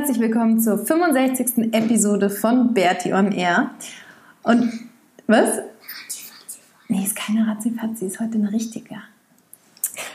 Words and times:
Herzlich 0.00 0.18
willkommen 0.18 0.58
zur 0.58 0.78
65. 0.78 1.74
Episode 1.74 2.30
von 2.30 2.72
Bertie 2.72 3.12
on 3.12 3.32
Air. 3.32 3.68
Und 4.42 4.72
was? 5.26 5.58
Nee, 6.88 7.04
ist 7.04 7.14
keine 7.14 7.46
Ratzifatzi, 7.46 8.06
ist 8.06 8.18
heute 8.18 8.36
eine 8.36 8.50
richtige. 8.50 8.96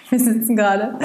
Wir 0.09 0.19
sitzen 0.19 0.55
gerade 0.55 0.97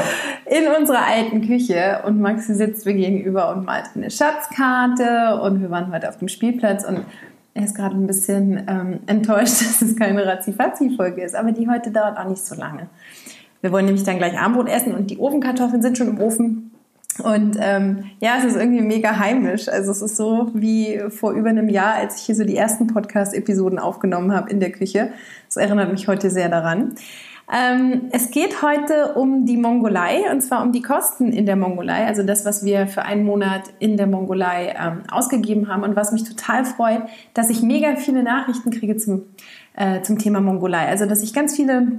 in 0.47 0.67
unserer 0.81 1.07
alten 1.07 1.47
Küche 1.47 2.01
und 2.07 2.23
Maxi 2.23 2.55
sitzt 2.55 2.87
mir 2.87 2.95
gegenüber 2.95 3.55
und 3.55 3.67
malt 3.67 3.91
eine 3.95 4.11
Schatzkarte 4.11 5.43
und 5.43 5.61
wir 5.61 5.71
waren 5.71 5.93
heute 5.93 6.09
auf 6.09 6.17
dem 6.17 6.29
Spielplatz 6.29 6.83
und 6.83 7.05
er 7.53 7.65
ist 7.65 7.75
gerade 7.75 7.95
ein 7.95 8.07
bisschen 8.07 8.65
ähm, 8.67 9.01
enttäuscht, 9.05 9.61
dass 9.61 9.83
es 9.83 9.95
keine 9.95 10.25
Razzifatzi-Folge 10.25 11.21
ist, 11.21 11.35
aber 11.35 11.53
die 11.53 11.69
heute 11.69 11.91
dauert 11.91 12.17
auch 12.17 12.31
nicht 12.31 12.47
so 12.47 12.55
lange. 12.55 12.89
Wir 13.61 13.73
wollen 13.73 13.85
nämlich 13.85 14.05
dann 14.05 14.17
gleich 14.17 14.39
Abendbrot 14.39 14.71
essen 14.71 14.95
und 14.95 15.11
die 15.11 15.19
Ofenkartoffeln 15.19 15.83
sind 15.83 15.99
schon 15.99 16.09
im 16.09 16.19
Ofen 16.19 16.70
und 17.19 17.57
ähm, 17.61 18.05
ja, 18.21 18.37
es 18.39 18.45
ist 18.45 18.57
irgendwie 18.57 18.83
mega 18.83 19.19
heimisch. 19.19 19.69
Also 19.69 19.91
es 19.91 20.01
ist 20.01 20.17
so 20.17 20.51
wie 20.55 21.01
vor 21.09 21.33
über 21.33 21.51
einem 21.51 21.69
Jahr, 21.69 21.95
als 21.95 22.17
ich 22.17 22.23
hier 22.23 22.35
so 22.35 22.45
die 22.45 22.57
ersten 22.57 22.87
Podcast-Episoden 22.87 23.79
aufgenommen 23.79 24.33
habe 24.33 24.51
in 24.51 24.61
der 24.61 24.71
Küche. 24.71 25.11
Das 25.47 25.57
erinnert 25.57 25.91
mich 25.91 26.09
heute 26.09 26.31
sehr 26.31 26.49
daran. 26.49 26.95
Ähm, 27.53 28.03
es 28.13 28.31
geht 28.31 28.63
heute 28.63 29.15
um 29.15 29.45
die 29.45 29.57
Mongolei 29.57 30.31
und 30.31 30.41
zwar 30.41 30.63
um 30.63 30.71
die 30.71 30.83
Kosten 30.83 31.33
in 31.33 31.47
der 31.47 31.57
Mongolei, 31.57 32.07
also 32.07 32.23
das, 32.23 32.45
was 32.45 32.65
wir 32.65 32.87
für 32.87 33.03
einen 33.03 33.25
Monat 33.25 33.63
in 33.81 33.97
der 33.97 34.07
Mongolei 34.07 34.73
ähm, 34.79 35.03
ausgegeben 35.11 35.67
haben 35.67 35.83
und 35.83 35.97
was 35.97 36.13
mich 36.13 36.23
total 36.23 36.65
freut, 36.65 37.03
dass 37.35 37.51
ich 37.51 37.63
mega 37.63 37.97
viele 37.97 38.23
Nachrichten 38.23 38.71
kriege 38.71 38.97
zum, 38.99 39.23
äh, 39.75 40.01
zum 40.03 40.19
Thema 40.19 40.41
Mongolei. 40.41 40.87
Also 40.87 41.07
dass 41.07 41.25
ich 41.25 41.35
ganz 41.35 41.57
viele 41.57 41.99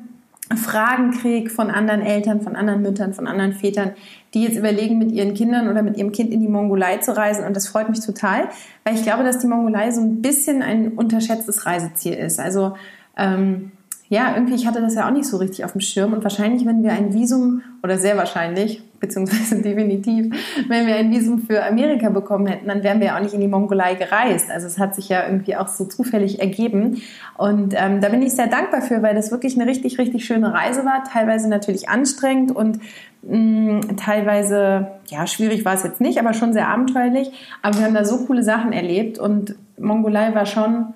Fragen 0.58 1.12
kriege 1.12 1.50
von 1.50 1.70
anderen 1.70 2.02
Eltern, 2.02 2.42
von 2.42 2.56
anderen 2.56 2.82
Müttern, 2.82 3.14
von 3.14 3.28
anderen 3.28 3.54
Vätern, 3.54 3.92
die 4.34 4.44
jetzt 4.44 4.58
überlegen, 4.58 4.98
mit 4.98 5.12
ihren 5.12 5.34
Kindern 5.34 5.70
oder 5.70 5.84
mit 5.84 5.98
ihrem 5.98 6.12
Kind 6.12 6.32
in 6.32 6.42
die 6.42 6.48
Mongolei 6.48 6.98
zu 6.98 7.16
reisen. 7.16 7.46
Und 7.46 7.56
das 7.56 7.68
freut 7.68 7.90
mich 7.90 8.00
total, 8.00 8.50
weil 8.84 8.96
ich 8.96 9.04
glaube, 9.04 9.24
dass 9.24 9.40
die 9.40 9.48
Mongolei 9.48 9.92
so 9.92 10.02
ein 10.02 10.22
bisschen 10.22 10.62
ein 10.62 10.94
unterschätztes 10.94 11.66
Reiseziel 11.66 12.14
ist. 12.14 12.40
Also 12.40 12.76
ähm, 13.18 13.72
ja, 14.12 14.34
irgendwie, 14.36 14.56
ich 14.56 14.68
hatte 14.68 14.82
das 14.82 14.96
ja 14.96 15.08
auch 15.08 15.14
nicht 15.14 15.26
so 15.26 15.38
richtig 15.38 15.64
auf 15.64 15.72
dem 15.72 15.80
Schirm. 15.80 16.12
Und 16.12 16.22
wahrscheinlich, 16.22 16.66
wenn 16.66 16.84
wir 16.84 16.92
ein 16.92 17.14
Visum, 17.14 17.62
oder 17.82 17.98
sehr 17.98 18.18
wahrscheinlich, 18.18 18.84
beziehungsweise 19.00 19.62
definitiv, 19.62 20.36
wenn 20.68 20.86
wir 20.86 20.96
ein 20.98 21.10
Visum 21.12 21.40
für 21.40 21.66
Amerika 21.66 22.10
bekommen 22.10 22.46
hätten, 22.46 22.68
dann 22.68 22.84
wären 22.84 23.00
wir 23.00 23.08
ja 23.08 23.16
auch 23.16 23.22
nicht 23.22 23.34
in 23.34 23.40
die 23.40 23.48
Mongolei 23.48 23.96
gereist. 23.96 24.52
Also 24.52 24.68
es 24.68 24.78
hat 24.78 24.96
sich 24.96 25.08
ja 25.08 25.26
irgendwie 25.26 25.56
auch 25.56 25.70
so 25.70 25.86
zufällig 25.86 26.42
ergeben. 26.42 27.02
Und 27.38 27.74
ähm, 27.78 28.02
da 28.02 28.10
bin 28.10 28.22
ich 28.22 28.34
sehr 28.34 28.48
dankbar 28.48 28.82
für, 28.82 29.02
weil 29.02 29.16
das 29.16 29.32
wirklich 29.32 29.58
eine 29.58 29.66
richtig, 29.66 29.98
richtig 29.98 30.26
schöne 30.26 30.54
Reise 30.54 30.84
war. 30.84 31.06
Teilweise 31.06 31.48
natürlich 31.48 31.88
anstrengend 31.88 32.54
und 32.54 32.80
mh, 33.22 33.38
mm, 33.38 33.96
teilweise, 33.96 34.88
ja, 35.08 35.26
schwierig 35.26 35.64
war 35.64 35.76
es 35.76 35.84
jetzt 35.84 36.02
nicht, 36.02 36.20
aber 36.20 36.34
schon 36.34 36.52
sehr 36.52 36.68
abenteuerlich. 36.68 37.32
Aber 37.62 37.78
wir 37.78 37.86
haben 37.86 37.94
da 37.94 38.04
so 38.04 38.26
coole 38.26 38.44
Sachen 38.44 38.74
erlebt 38.74 39.20
und 39.20 39.56
Mongolei 39.78 40.36
war 40.36 40.46
schon 40.46 40.96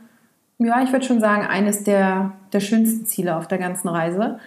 ja, 0.57 0.81
ich 0.81 0.91
würde 0.91 1.05
schon 1.05 1.19
sagen, 1.19 1.45
eines 1.45 1.83
der, 1.83 2.31
der 2.55 2.61
schönsten 2.61 3.05
Ziele 3.05 3.35
auf 3.35 3.47
der 3.47 3.57
ganzen 3.57 3.89
Reise. 3.89 4.39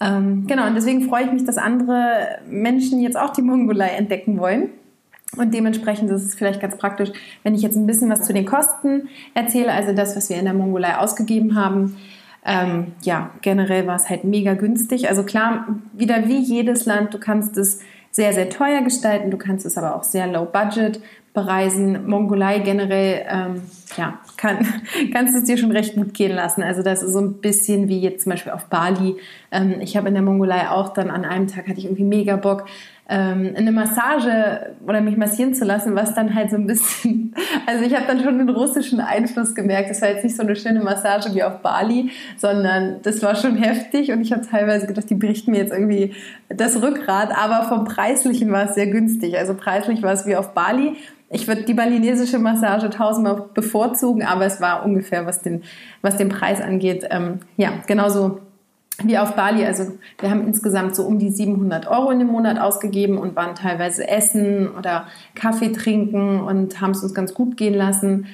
Ähm, 0.00 0.46
genau, 0.46 0.66
und 0.66 0.74
deswegen 0.74 1.02
freue 1.08 1.24
ich 1.24 1.32
mich, 1.32 1.44
dass 1.44 1.56
andere 1.56 2.38
Menschen 2.48 3.00
jetzt 3.00 3.18
auch 3.18 3.30
die 3.30 3.42
Mongolei 3.42 3.88
entdecken 3.88 4.38
wollen. 4.38 4.70
Und 5.36 5.52
dementsprechend 5.52 6.10
ist 6.10 6.24
es 6.24 6.34
vielleicht 6.34 6.60
ganz 6.60 6.76
praktisch, 6.76 7.10
wenn 7.42 7.54
ich 7.54 7.62
jetzt 7.62 7.76
ein 7.76 7.86
bisschen 7.86 8.10
was 8.10 8.24
zu 8.24 8.32
den 8.32 8.44
Kosten 8.44 9.08
erzähle, 9.34 9.72
also 9.72 9.92
das, 9.92 10.16
was 10.16 10.30
wir 10.30 10.36
in 10.36 10.44
der 10.44 10.54
Mongolei 10.54 10.96
ausgegeben 10.96 11.56
haben. 11.56 11.96
Ähm, 12.44 12.92
ja, 13.02 13.30
generell 13.40 13.86
war 13.86 13.96
es 13.96 14.08
halt 14.08 14.24
mega 14.24 14.54
günstig. 14.54 15.08
Also 15.08 15.24
klar, 15.24 15.66
wieder 15.92 16.28
wie 16.28 16.38
jedes 16.38 16.86
Land, 16.86 17.14
du 17.14 17.18
kannst 17.18 17.56
es 17.56 17.80
sehr, 18.10 18.32
sehr 18.32 18.48
teuer 18.48 18.82
gestalten, 18.82 19.30
du 19.30 19.38
kannst 19.38 19.66
es 19.66 19.76
aber 19.76 19.96
auch 19.96 20.04
sehr 20.04 20.26
low 20.26 20.44
budget 20.44 21.00
bereisen. 21.34 22.06
Mongolei 22.08 22.60
generell, 22.60 23.26
ähm, 23.28 23.62
ja, 23.96 24.20
kann, 24.36 24.66
kannst 25.12 25.34
du 25.34 25.40
es 25.40 25.44
dir 25.44 25.58
schon 25.58 25.72
recht 25.72 25.96
gut 25.96 26.14
gehen 26.14 26.32
lassen. 26.32 26.62
Also 26.62 26.82
das 26.82 27.02
ist 27.02 27.12
so 27.12 27.18
ein 27.18 27.34
bisschen 27.40 27.88
wie 27.88 28.00
jetzt 28.00 28.22
zum 28.22 28.30
Beispiel 28.30 28.52
auf 28.52 28.66
Bali. 28.66 29.16
Ähm, 29.50 29.80
ich 29.80 29.96
habe 29.96 30.08
in 30.08 30.14
der 30.14 30.22
Mongolei 30.22 30.70
auch 30.70 30.94
dann 30.94 31.10
an 31.10 31.24
einem 31.24 31.48
Tag 31.48 31.68
hatte 31.68 31.78
ich 31.78 31.86
irgendwie 31.86 32.04
mega 32.04 32.36
Bock, 32.36 32.66
ähm, 33.06 33.52
eine 33.54 33.70
Massage 33.70 34.76
oder 34.86 35.00
mich 35.00 35.16
massieren 35.16 35.54
zu 35.54 35.64
lassen, 35.64 35.94
was 35.94 36.14
dann 36.14 36.34
halt 36.34 36.50
so 36.50 36.56
ein 36.56 36.66
bisschen, 36.66 37.34
also 37.66 37.84
ich 37.84 37.94
habe 37.94 38.06
dann 38.06 38.22
schon 38.22 38.38
den 38.38 38.48
russischen 38.48 39.00
Einfluss 39.00 39.54
gemerkt. 39.54 39.90
Das 39.90 40.00
war 40.00 40.08
jetzt 40.08 40.24
nicht 40.24 40.36
so 40.36 40.42
eine 40.42 40.56
schöne 40.56 40.82
Massage 40.82 41.34
wie 41.34 41.42
auf 41.42 41.60
Bali, 41.60 42.10
sondern 42.38 43.02
das 43.02 43.22
war 43.22 43.34
schon 43.34 43.56
heftig 43.56 44.10
und 44.12 44.22
ich 44.22 44.32
habe 44.32 44.46
teilweise 44.46 44.86
gedacht, 44.86 45.10
die 45.10 45.16
bricht 45.16 45.48
mir 45.48 45.58
jetzt 45.58 45.72
irgendwie 45.72 46.14
das 46.48 46.80
Rückgrat, 46.80 47.30
aber 47.36 47.68
vom 47.68 47.84
Preislichen 47.84 48.50
war 48.52 48.70
es 48.70 48.74
sehr 48.74 48.86
günstig. 48.86 49.36
Also 49.36 49.54
preislich 49.54 50.00
war 50.02 50.12
es 50.12 50.26
wie 50.26 50.36
auf 50.36 50.54
Bali 50.54 50.94
ich 51.34 51.48
würde 51.48 51.62
die 51.62 51.74
balinesische 51.74 52.38
Massage 52.38 52.88
tausendmal 52.90 53.46
bevorzugen, 53.52 54.22
aber 54.22 54.46
es 54.46 54.60
war 54.60 54.84
ungefähr, 54.84 55.26
was 55.26 55.42
den, 55.42 55.62
was 56.00 56.16
den 56.16 56.28
Preis 56.28 56.60
angeht, 56.60 57.06
ähm, 57.10 57.40
ja, 57.56 57.72
genauso 57.88 58.38
wie 59.02 59.18
auf 59.18 59.34
Bali. 59.34 59.66
Also 59.66 59.98
wir 60.20 60.30
haben 60.30 60.46
insgesamt 60.46 60.94
so 60.94 61.02
um 61.02 61.18
die 61.18 61.30
700 61.30 61.88
Euro 61.88 62.12
in 62.12 62.20
dem 62.20 62.28
Monat 62.28 62.60
ausgegeben 62.60 63.18
und 63.18 63.34
waren 63.34 63.56
teilweise 63.56 64.06
essen 64.06 64.68
oder 64.68 65.08
Kaffee 65.34 65.72
trinken 65.72 66.40
und 66.40 66.80
haben 66.80 66.92
es 66.92 67.02
uns 67.02 67.14
ganz 67.14 67.34
gut 67.34 67.56
gehen 67.56 67.74
lassen. 67.74 68.26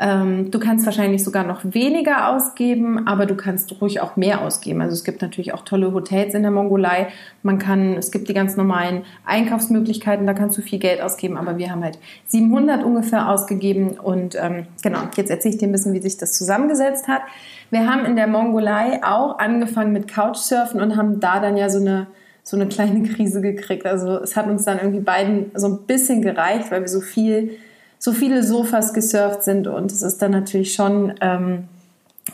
Ähm, 0.00 0.50
du 0.52 0.60
kannst 0.60 0.86
wahrscheinlich 0.86 1.24
sogar 1.24 1.44
noch 1.44 1.62
weniger 1.64 2.28
ausgeben, 2.28 3.08
aber 3.08 3.26
du 3.26 3.34
kannst 3.34 3.80
ruhig 3.80 4.00
auch 4.00 4.14
mehr 4.16 4.42
ausgeben. 4.42 4.80
Also 4.80 4.94
es 4.94 5.02
gibt 5.02 5.22
natürlich 5.22 5.52
auch 5.54 5.62
tolle 5.62 5.92
Hotels 5.92 6.34
in 6.34 6.42
der 6.42 6.52
Mongolei. 6.52 7.08
Man 7.42 7.58
kann, 7.58 7.94
es 7.94 8.12
gibt 8.12 8.28
die 8.28 8.34
ganz 8.34 8.56
normalen 8.56 9.02
Einkaufsmöglichkeiten, 9.24 10.26
da 10.26 10.34
kannst 10.34 10.56
du 10.56 10.62
viel 10.62 10.78
Geld 10.78 11.00
ausgeben, 11.00 11.36
aber 11.36 11.58
wir 11.58 11.72
haben 11.72 11.82
halt 11.82 11.98
700 12.26 12.84
ungefähr 12.84 13.28
ausgegeben 13.28 13.98
und 13.98 14.36
ähm, 14.40 14.66
genau, 14.82 15.00
jetzt 15.16 15.30
erzähle 15.30 15.54
ich 15.54 15.58
dir 15.58 15.66
ein 15.66 15.72
bisschen, 15.72 15.94
wie 15.94 16.00
sich 16.00 16.16
das 16.16 16.32
zusammengesetzt 16.32 17.08
hat. 17.08 17.22
Wir 17.70 17.90
haben 17.90 18.04
in 18.04 18.14
der 18.14 18.28
Mongolei 18.28 19.00
auch 19.02 19.38
angefangen 19.38 19.92
mit 19.92 20.06
Couchsurfen 20.06 20.80
und 20.80 20.96
haben 20.96 21.18
da 21.18 21.40
dann 21.40 21.56
ja 21.56 21.68
so 21.68 21.80
eine 21.80 22.06
so 22.44 22.56
eine 22.56 22.66
kleine 22.66 23.02
Krise 23.02 23.42
gekriegt. 23.42 23.84
Also 23.84 24.22
es 24.22 24.34
hat 24.34 24.46
uns 24.46 24.64
dann 24.64 24.78
irgendwie 24.78 25.00
beiden 25.00 25.50
so 25.54 25.66
ein 25.66 25.86
bisschen 25.86 26.22
gereicht, 26.22 26.70
weil 26.70 26.80
wir 26.80 26.88
so 26.88 27.02
viel 27.02 27.58
so 27.98 28.12
viele 28.12 28.42
Sofas 28.42 28.94
gesurft 28.94 29.42
sind 29.42 29.66
und 29.66 29.90
es 29.92 30.02
ist 30.02 30.22
dann 30.22 30.30
natürlich 30.30 30.74
schon, 30.74 31.14
ähm, 31.20 31.64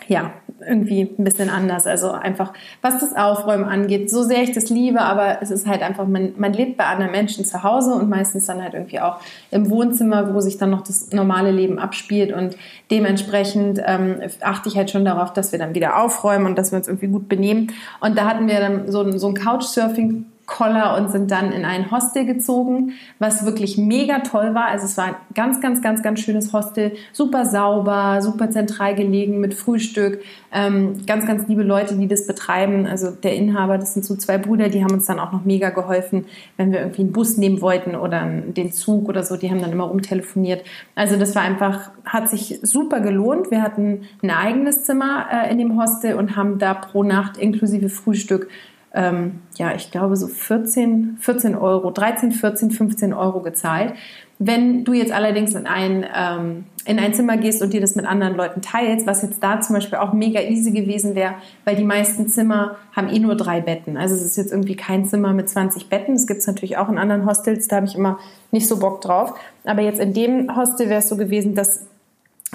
ja, 0.08 0.32
irgendwie 0.66 1.02
ein 1.19 1.25
bisschen 1.25 1.50
anders. 1.50 1.86
Also 1.86 2.10
einfach, 2.10 2.52
was 2.82 2.98
das 3.00 3.16
Aufräumen 3.16 3.64
angeht, 3.64 4.10
so 4.10 4.22
sehr 4.22 4.42
ich 4.42 4.52
das 4.52 4.70
liebe, 4.70 5.00
aber 5.00 5.43
es 5.43 5.50
ist 5.50 5.66
halt 5.66 5.82
einfach, 5.82 6.06
man, 6.06 6.32
man 6.37 6.52
lebt 6.52 6.76
bei 6.76 6.84
anderen 6.84 7.12
Menschen 7.12 7.44
zu 7.44 7.62
Hause 7.62 7.94
und 7.94 8.08
meistens 8.08 8.46
dann 8.46 8.62
halt 8.62 8.75
irgendwie 8.75 9.00
auch 9.00 9.20
im 9.50 9.70
Wohnzimmer, 9.70 10.34
wo 10.34 10.40
sich 10.40 10.58
dann 10.58 10.70
noch 10.70 10.82
das 10.82 11.11
normale 11.12 11.50
Leben 11.50 11.78
abspielt 11.78 12.32
und 12.32 12.56
dementsprechend 12.90 13.81
ähm, 13.84 14.16
achte 14.40 14.69
ich 14.69 14.76
halt 14.76 14.90
schon 14.90 15.05
darauf, 15.05 15.32
dass 15.32 15.52
wir 15.52 15.58
dann 15.58 15.75
wieder 15.75 16.00
aufräumen 16.00 16.46
und 16.46 16.56
dass 16.56 16.72
wir 16.72 16.78
uns 16.78 16.88
irgendwie 16.88 17.08
gut 17.08 17.28
benehmen. 17.28 17.72
Und 18.00 18.16
da 18.16 18.26
hatten 18.26 18.49
wir 18.49 18.61
dann 18.61 18.90
so, 18.90 19.19
so 19.19 19.28
ein 19.28 19.34
Couchsurfing 19.34 20.26
Koller 20.46 20.96
und 20.99 21.11
sind 21.11 21.31
dann 21.31 21.52
in 21.52 21.64
ein 21.64 21.91
Hostel 21.91 22.26
gezogen, 22.26 22.93
was 23.19 23.46
wirklich 23.46 23.79
mega 23.79 24.19
toll 24.19 24.55
war. 24.55 24.67
Also 24.67 24.85
es 24.85 24.96
war 24.99 25.06
ein 25.06 25.14
ganz, 25.35 25.61
ganz, 25.61 25.81
ganz, 25.81 26.02
ganz 26.02 26.20
schönes 26.20 26.52
Hostel, 26.52 26.93
super 27.12 27.46
sauber, 27.46 28.20
super 28.20 28.50
zentral 28.50 28.94
gelegen 28.94 29.41
mit 29.41 29.55
Frühstück, 29.55 30.20
ähm, 30.52 31.00
ganz, 31.06 31.26
ganz 31.26 31.49
liebe 31.49 31.62
Leute, 31.62 31.96
die 31.96 32.08
das 32.08 32.26
betreiben. 32.26 32.87
Also 32.87 33.11
der 33.11 33.35
Inhaber, 33.35 33.79
das 33.79 33.94
sind 33.94 34.05
so 34.05 34.17
zwei 34.17 34.37
Brüder, 34.37 34.69
die 34.69 34.85
haben 34.85 34.93
uns 34.93 35.06
dann 35.06 35.19
auch 35.19 35.32
noch 35.32 35.44
mega 35.44 35.70
geholfen, 35.70 36.26
wenn 36.58 36.73
wir 36.73 36.81
irgendwie 36.81 37.02
einen 37.02 37.12
Bus 37.12 37.38
nehmen 37.38 37.62
wollten 37.62 37.97
oder 37.97 38.25
den 38.26 38.70
Zug 38.73 39.08
oder 39.08 39.23
so. 39.23 39.37
Die 39.37 39.50
haben 39.50 39.62
dann 39.62 39.73
immer 39.73 39.85
rumtelefoniert. 39.85 40.62
Also 40.94 41.17
das 41.17 41.35
war 41.35 41.43
einfach, 41.43 41.90
hat 42.05 42.29
sich 42.29 42.61
super 42.62 43.00
gelohnt. 43.00 43.50
Wir 43.50 43.62
hatten 43.62 44.02
ein 44.23 44.31
eigenes 44.31 44.85
Zimmer 44.85 45.26
äh, 45.32 45.50
in 45.50 45.58
dem 45.58 45.81
Hostel 45.81 46.14
und 46.14 46.37
haben 46.37 46.58
da 46.58 46.75
pro 46.75 47.02
Nacht 47.02 47.38
inklusive 47.38 47.88
Frühstück 47.88 48.49
ähm, 48.94 49.41
ja, 49.56 49.75
ich 49.75 49.91
glaube 49.91 50.17
so 50.17 50.29
14, 50.29 51.19
14 51.20 51.56
Euro, 51.56 51.91
13, 51.91 52.32
14, 52.32 52.70
15 52.70 53.12
Euro 53.12 53.41
gezahlt. 53.41 53.94
Wenn 54.38 54.85
du 54.85 54.93
jetzt 54.93 55.12
allerdings 55.12 55.55
in 55.55 55.67
ein, 55.67 56.06
ähm, 56.14 56.64
in 56.87 56.99
ein 56.99 57.14
Zimmer 57.14 57.37
gehst 57.37 57.62
und 57.62 57.73
dir 57.73 57.81
das 57.81 57.96
mit 57.96 58.05
anderen 58.06 58.37
Leuten 58.37 58.62
teilst, 58.62 59.06
was 59.06 59.23
jetzt 59.23 59.43
da 59.43 59.61
zum 59.61 59.75
Beispiel 59.75 59.99
auch 59.99 60.12
mega 60.12 60.41
easy 60.41 60.70
gewesen 60.70 61.14
wäre, 61.14 61.35
weil 61.64 61.76
die 61.76 61.85
meisten 61.85 62.29
Zimmer 62.29 62.76
haben 62.94 63.08
eh 63.08 63.19
nur 63.19 63.37
drei 63.37 63.61
Betten. 63.61 63.96
Also 63.96 64.14
es 64.14 64.23
ist 64.23 64.37
jetzt 64.37 64.52
irgendwie 64.52 64.76
kein 64.76 65.06
Zimmer 65.06 65.32
mit 65.32 65.49
20 65.49 65.88
Betten. 65.88 66.14
Das 66.14 66.26
gibt 66.26 66.40
es 66.40 66.47
natürlich 66.47 66.76
auch 66.76 66.88
in 66.88 66.99
anderen 66.99 67.26
Hostels, 67.26 67.69
da 67.69 67.76
habe 67.76 67.87
ich 67.87 67.97
immer 67.97 68.19
nicht 68.50 68.69
so 68.69 68.79
Bock 68.79 69.00
drauf. 69.00 69.35
Aber 69.64 69.82
jetzt 69.82 70.00
in 70.00 70.12
dem 70.12 70.56
Hostel 70.56 70.88
wäre 70.88 71.00
es 71.00 71.08
so 71.08 71.17
gewesen, 71.17 71.55
dass 71.55 71.87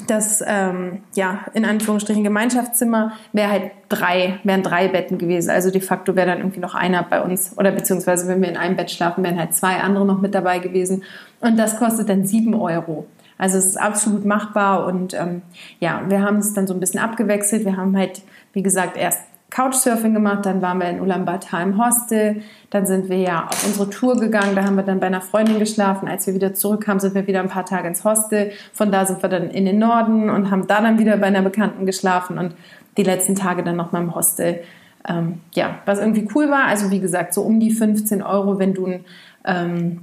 das 0.07 0.43
ähm, 0.45 1.03
ja 1.15 1.45
in 1.53 1.65
Anführungsstrichen 1.65 2.23
Gemeinschaftszimmer 2.23 3.13
wäre 3.33 3.49
halt 3.49 3.71
drei 3.89 4.39
wären 4.43 4.63
drei 4.63 4.87
Betten 4.87 5.17
gewesen. 5.17 5.49
Also 5.49 5.71
de 5.71 5.81
facto 5.81 6.15
wäre 6.15 6.27
dann 6.27 6.39
irgendwie 6.39 6.59
noch 6.59 6.75
einer 6.75 7.03
bei 7.03 7.21
uns 7.21 7.57
oder 7.57 7.71
beziehungsweise 7.71 8.27
wenn 8.27 8.41
wir 8.41 8.49
in 8.49 8.57
einem 8.57 8.75
Bett 8.75 8.91
schlafen 8.91 9.23
wären 9.23 9.39
halt 9.39 9.55
zwei 9.55 9.79
andere 9.79 10.05
noch 10.05 10.21
mit 10.21 10.35
dabei 10.35 10.59
gewesen. 10.59 11.03
Und 11.41 11.57
das 11.57 11.77
kostet 11.77 12.09
dann 12.09 12.25
sieben 12.25 12.53
Euro. 12.53 13.05
Also 13.37 13.57
es 13.57 13.65
ist 13.65 13.77
absolut 13.77 14.25
machbar 14.25 14.85
und 14.85 15.13
ähm, 15.13 15.41
ja 15.79 16.01
wir 16.07 16.21
haben 16.21 16.37
es 16.37 16.53
dann 16.53 16.67
so 16.67 16.73
ein 16.73 16.79
bisschen 16.79 16.99
abgewechselt. 16.99 17.65
Wir 17.65 17.77
haben 17.77 17.97
halt 17.97 18.21
wie 18.53 18.63
gesagt 18.63 18.97
erst 18.97 19.21
Couchsurfing 19.49 20.13
gemacht, 20.13 20.45
dann 20.45 20.61
waren 20.61 20.79
wir 20.79 20.89
in 20.89 21.01
Ulaanbaatar 21.01 21.63
im 21.63 21.83
Hostel, 21.83 22.43
dann 22.69 22.85
sind 22.85 23.09
wir 23.09 23.17
ja 23.17 23.47
auf 23.47 23.65
unsere 23.65 23.89
Tour 23.89 24.15
gegangen, 24.17 24.55
da 24.55 24.63
haben 24.63 24.75
wir 24.75 24.83
dann 24.83 24.99
bei 24.99 25.07
einer 25.07 25.21
Freundin 25.21 25.57
geschlafen. 25.57 26.07
Als 26.07 26.27
wir 26.27 26.35
wieder 26.35 26.53
zurückkamen, 26.53 26.99
sind 26.99 27.15
wir 27.15 27.25
wieder 27.25 27.39
ein 27.39 27.49
paar 27.49 27.65
Tage 27.65 27.87
ins 27.87 28.03
Hostel. 28.03 28.51
Von 28.73 28.91
da 28.91 29.05
sind 29.05 29.23
wir 29.23 29.29
dann 29.29 29.49
in 29.49 29.65
den 29.65 29.79
Norden 29.79 30.29
und 30.29 30.51
haben 30.51 30.67
da 30.67 30.81
dann 30.81 30.99
wieder 30.99 31.17
bei 31.17 31.27
einer 31.27 31.41
Bekannten 31.41 31.85
geschlafen 31.85 32.37
und 32.37 32.53
die 32.97 33.03
letzten 33.03 33.35
Tage 33.35 33.63
dann 33.63 33.75
noch 33.75 33.91
mal 33.91 34.01
im 34.01 34.13
Hostel. 34.13 34.61
Ähm, 35.07 35.39
ja, 35.53 35.79
was 35.85 35.99
irgendwie 35.99 36.27
cool 36.35 36.51
war, 36.51 36.65
also 36.65 36.91
wie 36.91 36.99
gesagt, 36.99 37.33
so 37.33 37.41
um 37.41 37.59
die 37.59 37.71
15 37.71 38.21
Euro, 38.21 38.59
wenn 38.59 38.73
du 38.73 38.85
ein, 38.85 39.05
ähm, 39.45 40.01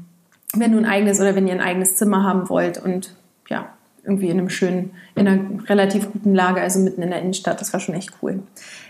wenn 0.54 0.72
du 0.72 0.78
ein 0.78 0.86
eigenes 0.86 1.20
oder 1.20 1.36
wenn 1.36 1.46
ihr 1.46 1.54
ein 1.54 1.60
eigenes 1.60 1.96
Zimmer 1.96 2.24
haben 2.24 2.48
wollt 2.48 2.82
und 2.82 3.14
ja, 3.48 3.66
irgendwie 4.06 4.28
in 4.30 4.38
einem 4.38 4.48
schönen, 4.48 4.92
in 5.14 5.26
einer 5.26 5.68
relativ 5.68 6.10
guten 6.12 6.34
Lage, 6.34 6.60
also 6.60 6.78
mitten 6.78 7.02
in 7.02 7.10
der 7.10 7.20
Innenstadt. 7.20 7.60
Das 7.60 7.72
war 7.72 7.80
schon 7.80 7.94
echt 7.94 8.12
cool. 8.22 8.40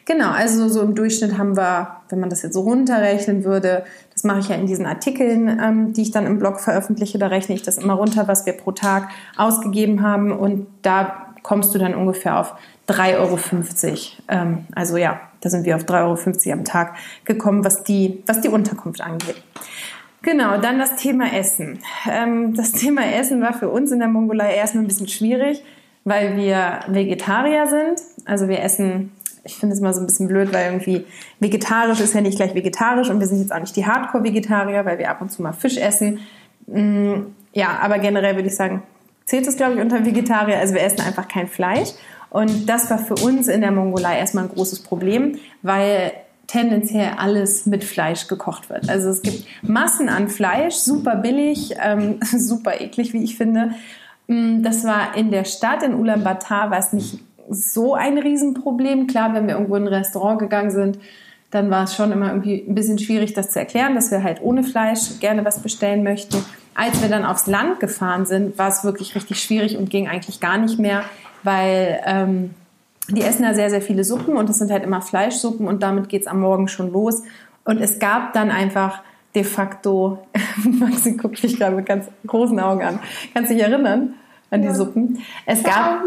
Genau, 0.04 0.30
also 0.30 0.68
so 0.68 0.82
im 0.82 0.94
Durchschnitt 0.94 1.36
haben 1.38 1.56
wir, 1.56 1.96
wenn 2.10 2.20
man 2.20 2.30
das 2.30 2.42
jetzt 2.42 2.54
so 2.54 2.60
runterrechnen 2.60 3.44
würde, 3.44 3.84
das 4.12 4.24
mache 4.24 4.40
ich 4.40 4.48
ja 4.48 4.54
in 4.54 4.66
diesen 4.66 4.86
Artikeln, 4.86 5.48
ähm, 5.62 5.92
die 5.92 6.02
ich 6.02 6.10
dann 6.10 6.26
im 6.26 6.38
Blog 6.38 6.60
veröffentliche, 6.60 7.18
da 7.18 7.26
rechne 7.26 7.54
ich 7.54 7.62
das 7.62 7.78
immer 7.78 7.94
runter, 7.94 8.28
was 8.28 8.46
wir 8.46 8.52
pro 8.52 8.72
Tag 8.72 9.08
ausgegeben 9.36 10.02
haben 10.02 10.32
und 10.32 10.66
da 10.82 11.26
kommst 11.42 11.74
du 11.74 11.78
dann 11.78 11.94
ungefähr 11.94 12.38
auf 12.38 12.54
3,50 12.88 13.18
Euro. 13.18 13.38
Ähm, 14.28 14.66
also 14.74 14.96
ja, 14.96 15.20
da 15.40 15.50
sind 15.50 15.64
wir 15.64 15.76
auf 15.76 15.84
3,50 15.84 16.46
Euro 16.46 16.58
am 16.58 16.64
Tag 16.64 16.96
gekommen, 17.24 17.64
was 17.64 17.84
die, 17.84 18.22
was 18.26 18.40
die 18.40 18.48
Unterkunft 18.48 19.00
angeht. 19.00 19.36
Genau, 20.22 20.58
dann 20.58 20.78
das 20.78 20.96
Thema 20.96 21.32
Essen. 21.32 21.78
Ähm, 22.10 22.54
das 22.54 22.72
Thema 22.72 23.02
Essen 23.04 23.40
war 23.40 23.54
für 23.54 23.68
uns 23.68 23.92
in 23.92 23.98
der 23.98 24.08
Mongolei 24.08 24.54
erstmal 24.54 24.84
ein 24.84 24.88
bisschen 24.88 25.08
schwierig, 25.08 25.62
weil 26.04 26.36
wir 26.36 26.80
Vegetarier 26.88 27.66
sind. 27.66 28.00
Also 28.24 28.48
wir 28.48 28.60
essen, 28.62 29.12
ich 29.44 29.56
finde 29.56 29.74
es 29.74 29.80
immer 29.80 29.92
so 29.92 30.00
ein 30.00 30.06
bisschen 30.06 30.28
blöd, 30.28 30.52
weil 30.52 30.66
irgendwie 30.66 31.04
vegetarisch 31.40 32.00
ist 32.00 32.14
ja 32.14 32.20
nicht 32.20 32.36
gleich 32.36 32.54
vegetarisch 32.54 33.10
und 33.10 33.20
wir 33.20 33.26
sind 33.26 33.40
jetzt 33.40 33.52
auch 33.52 33.60
nicht 33.60 33.76
die 33.76 33.86
Hardcore-Vegetarier, 33.86 34.84
weil 34.84 34.98
wir 34.98 35.10
ab 35.10 35.20
und 35.20 35.30
zu 35.30 35.42
mal 35.42 35.52
Fisch 35.52 35.76
essen. 35.76 36.20
Mm, 36.66 37.26
ja, 37.52 37.78
aber 37.80 37.98
generell 37.98 38.34
würde 38.34 38.48
ich 38.48 38.56
sagen, 38.56 38.82
zählt 39.24 39.46
es, 39.46 39.56
glaube 39.56 39.74
ich, 39.74 39.80
unter 39.80 40.04
Vegetarier. 40.04 40.58
Also 40.58 40.74
wir 40.74 40.82
essen 40.82 41.00
einfach 41.00 41.28
kein 41.28 41.48
Fleisch. 41.48 41.90
Und 42.30 42.68
das 42.68 42.90
war 42.90 42.98
für 42.98 43.14
uns 43.14 43.48
in 43.48 43.60
der 43.60 43.70
Mongolei 43.70 44.18
erstmal 44.18 44.44
ein 44.44 44.50
großes 44.50 44.80
Problem, 44.80 45.38
weil 45.62 46.12
tendenziell 46.46 47.12
alles 47.19 47.66
mit 47.66 47.84
Fleisch 47.84 48.28
gekocht 48.28 48.70
wird. 48.70 48.88
Also 48.88 49.08
es 49.08 49.22
gibt 49.22 49.46
Massen 49.62 50.08
an 50.08 50.28
Fleisch, 50.28 50.75
super 50.75 51.16
billig, 51.16 51.75
ähm, 51.82 52.20
super 52.22 52.81
eklig, 52.81 53.12
wie 53.12 53.25
ich 53.25 53.37
finde. 53.37 53.72
Mm, 54.28 54.62
das 54.62 54.84
war 54.84 55.16
in 55.16 55.31
der 55.31 55.44
Stadt, 55.44 55.82
in 55.82 55.94
Ulaanbaatar, 55.94 56.70
war 56.70 56.78
es 56.78 56.93
nicht 56.93 57.19
so 57.48 57.94
ein 57.94 58.19
Riesenproblem. 58.19 59.06
Klar, 59.06 59.34
wenn 59.34 59.46
wir 59.46 59.54
irgendwo 59.54 59.76
in 59.76 59.84
ein 59.84 59.94
Restaurant 59.94 60.38
gegangen 60.38 60.70
sind, 60.70 60.98
dann 61.50 61.70
war 61.70 61.84
es 61.84 61.94
schon 61.94 62.12
immer 62.12 62.28
irgendwie 62.28 62.64
ein 62.69 62.75
bisschen 62.75 62.99
schwierig, 62.99 63.32
das 63.34 63.50
zu 63.50 63.58
erklären, 63.58 63.94
dass 63.94 64.10
wir 64.10 64.22
halt 64.22 64.42
ohne 64.42 64.64
Fleisch 64.64 65.20
gerne 65.20 65.44
was 65.44 65.60
bestellen 65.60 66.02
möchten. 66.02 66.44
Als 66.75 67.00
wir 67.00 67.08
dann 67.08 67.25
aufs 67.25 67.46
Land 67.46 67.81
gefahren 67.81 68.26
sind, 68.26 68.58
war 68.58 68.69
es 68.69 68.84
wirklich 68.84 69.14
richtig 69.14 69.42
schwierig 69.42 69.76
und 69.76 69.88
ging 69.88 70.08
eigentlich 70.08 70.40
gar 70.40 70.58
nicht 70.58 70.78
mehr, 70.78 71.04
weil 71.42 72.00
ähm, 72.04 72.50
die 73.08 73.22
essen 73.22 73.42
da 73.42 73.54
sehr, 73.54 73.70
sehr 73.70 73.82
viele 73.82 74.04
Suppen 74.04 74.36
und 74.36 74.50
es 74.50 74.58
sind 74.58 74.70
halt 74.70 74.84
immer 74.84 75.00
Fleischsuppen 75.00 75.68
und 75.68 75.82
damit 75.82 76.08
geht 76.08 76.22
es 76.22 76.26
am 76.26 76.40
Morgen 76.40 76.68
schon 76.68 76.92
los. 76.92 77.22
Und 77.64 77.80
es 77.80 77.98
gab 77.98 78.32
dann 78.32 78.50
einfach 78.50 79.02
de 79.34 79.44
facto, 79.44 80.18
Maxi 80.64 81.12
guckt 81.12 81.42
mich 81.42 81.58
gerade 81.58 81.76
mit 81.76 81.86
ganz 81.86 82.06
großen 82.26 82.58
Augen 82.58 82.82
an. 82.82 82.98
Kannst 83.34 83.50
du 83.50 83.54
dich 83.54 83.62
erinnern? 83.62 84.14
an 84.50 84.62
die. 84.62 84.72
Suppen. 84.72 85.18
Es 85.44 85.62
gab, 85.62 86.02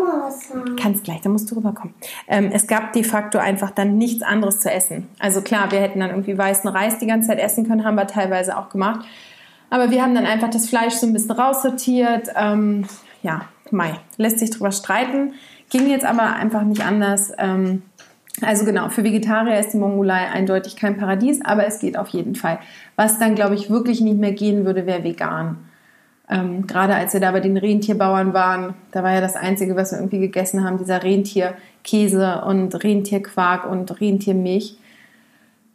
kannst 0.80 1.04
gleich, 1.04 1.22
da 1.22 1.30
musst 1.30 1.50
du 1.52 1.56
rüberkommen. 1.56 1.94
Ähm, 2.28 2.52
es 2.54 2.68
gab 2.68 2.94
de 2.94 3.04
facto 3.04 3.38
einfach 3.38 3.72
dann 3.72 3.98
nichts 3.98 4.24
anderes 4.24 4.60
zu 4.60 4.72
essen. 4.72 5.08
Also 5.20 5.42
klar, 5.42 5.72
wir 5.72 5.80
hätten 5.80 6.00
dann 6.00 6.10
irgendwie 6.10 6.38
weißen 6.38 6.70
Reis 6.70 7.00
die 7.00 7.08
ganze 7.08 7.30
Zeit 7.30 7.40
essen 7.40 7.68
können, 7.68 7.84
haben 7.84 7.96
wir 7.96 8.08
teilweise 8.08 8.58
auch 8.58 8.70
gemacht. 8.70 9.06
Aber 9.70 9.92
wir 9.92 10.02
haben 10.02 10.16
dann 10.16 10.26
einfach 10.26 10.50
das 10.50 10.68
Fleisch 10.68 10.94
so 10.94 11.06
ein 11.06 11.14
bisschen 11.14 11.32
raussortiert. 11.32 12.30
Ähm, 12.36 12.86
ja, 13.22 13.42
Mai, 13.72 14.00
lässt 14.18 14.40
sich 14.40 14.50
drüber 14.50 14.72
streiten. 14.72 15.34
Ging 15.70 15.90
jetzt 15.90 16.06
aber 16.06 16.36
einfach 16.36 16.64
nicht 16.64 16.86
anders. 16.86 17.32
Ähm, 17.38 17.84
also 18.42 18.66
genau, 18.66 18.90
für 18.90 19.04
Vegetarier 19.04 19.60
ist 19.60 19.74
die 19.74 19.78
Mongolei 19.78 20.28
eindeutig 20.30 20.76
kein 20.76 20.98
Paradies, 20.98 21.44
aber 21.44 21.66
es 21.66 21.80
geht 21.80 21.98
auf 21.98 22.10
jeden 22.10 22.36
Fall. 22.36 22.60
Was 22.96 23.20
dann, 23.20 23.36
glaube 23.36 23.56
ich, 23.56 23.70
wirklich 23.70 24.02
nicht 24.02 24.18
mehr 24.18 24.32
gehen 24.32 24.66
würde, 24.66 24.86
wäre 24.86 25.04
vegan. 25.04 25.58
Ähm, 26.30 26.68
gerade 26.68 26.96
als 26.96 27.14
wir 27.14 27.20
da 27.20 27.32
bei 27.32 27.40
den 27.40 27.58
Rentierbauern 27.58 28.34
waren, 28.34 28.76
da 28.92 29.04
war 29.04 29.14
ja 29.14 29.22
das 29.22 29.36
Einzige, 29.36 29.76
was 29.76 29.92
wir 29.92 29.98
irgendwie 29.98 30.20
gegessen 30.20 30.64
haben, 30.64 30.78
dieser 30.78 31.04
Rentierkäse 31.04 32.44
und 32.46 32.84
Rentierquark 32.84 33.70
und 33.70 34.00
Rentiermilch. 34.00 34.78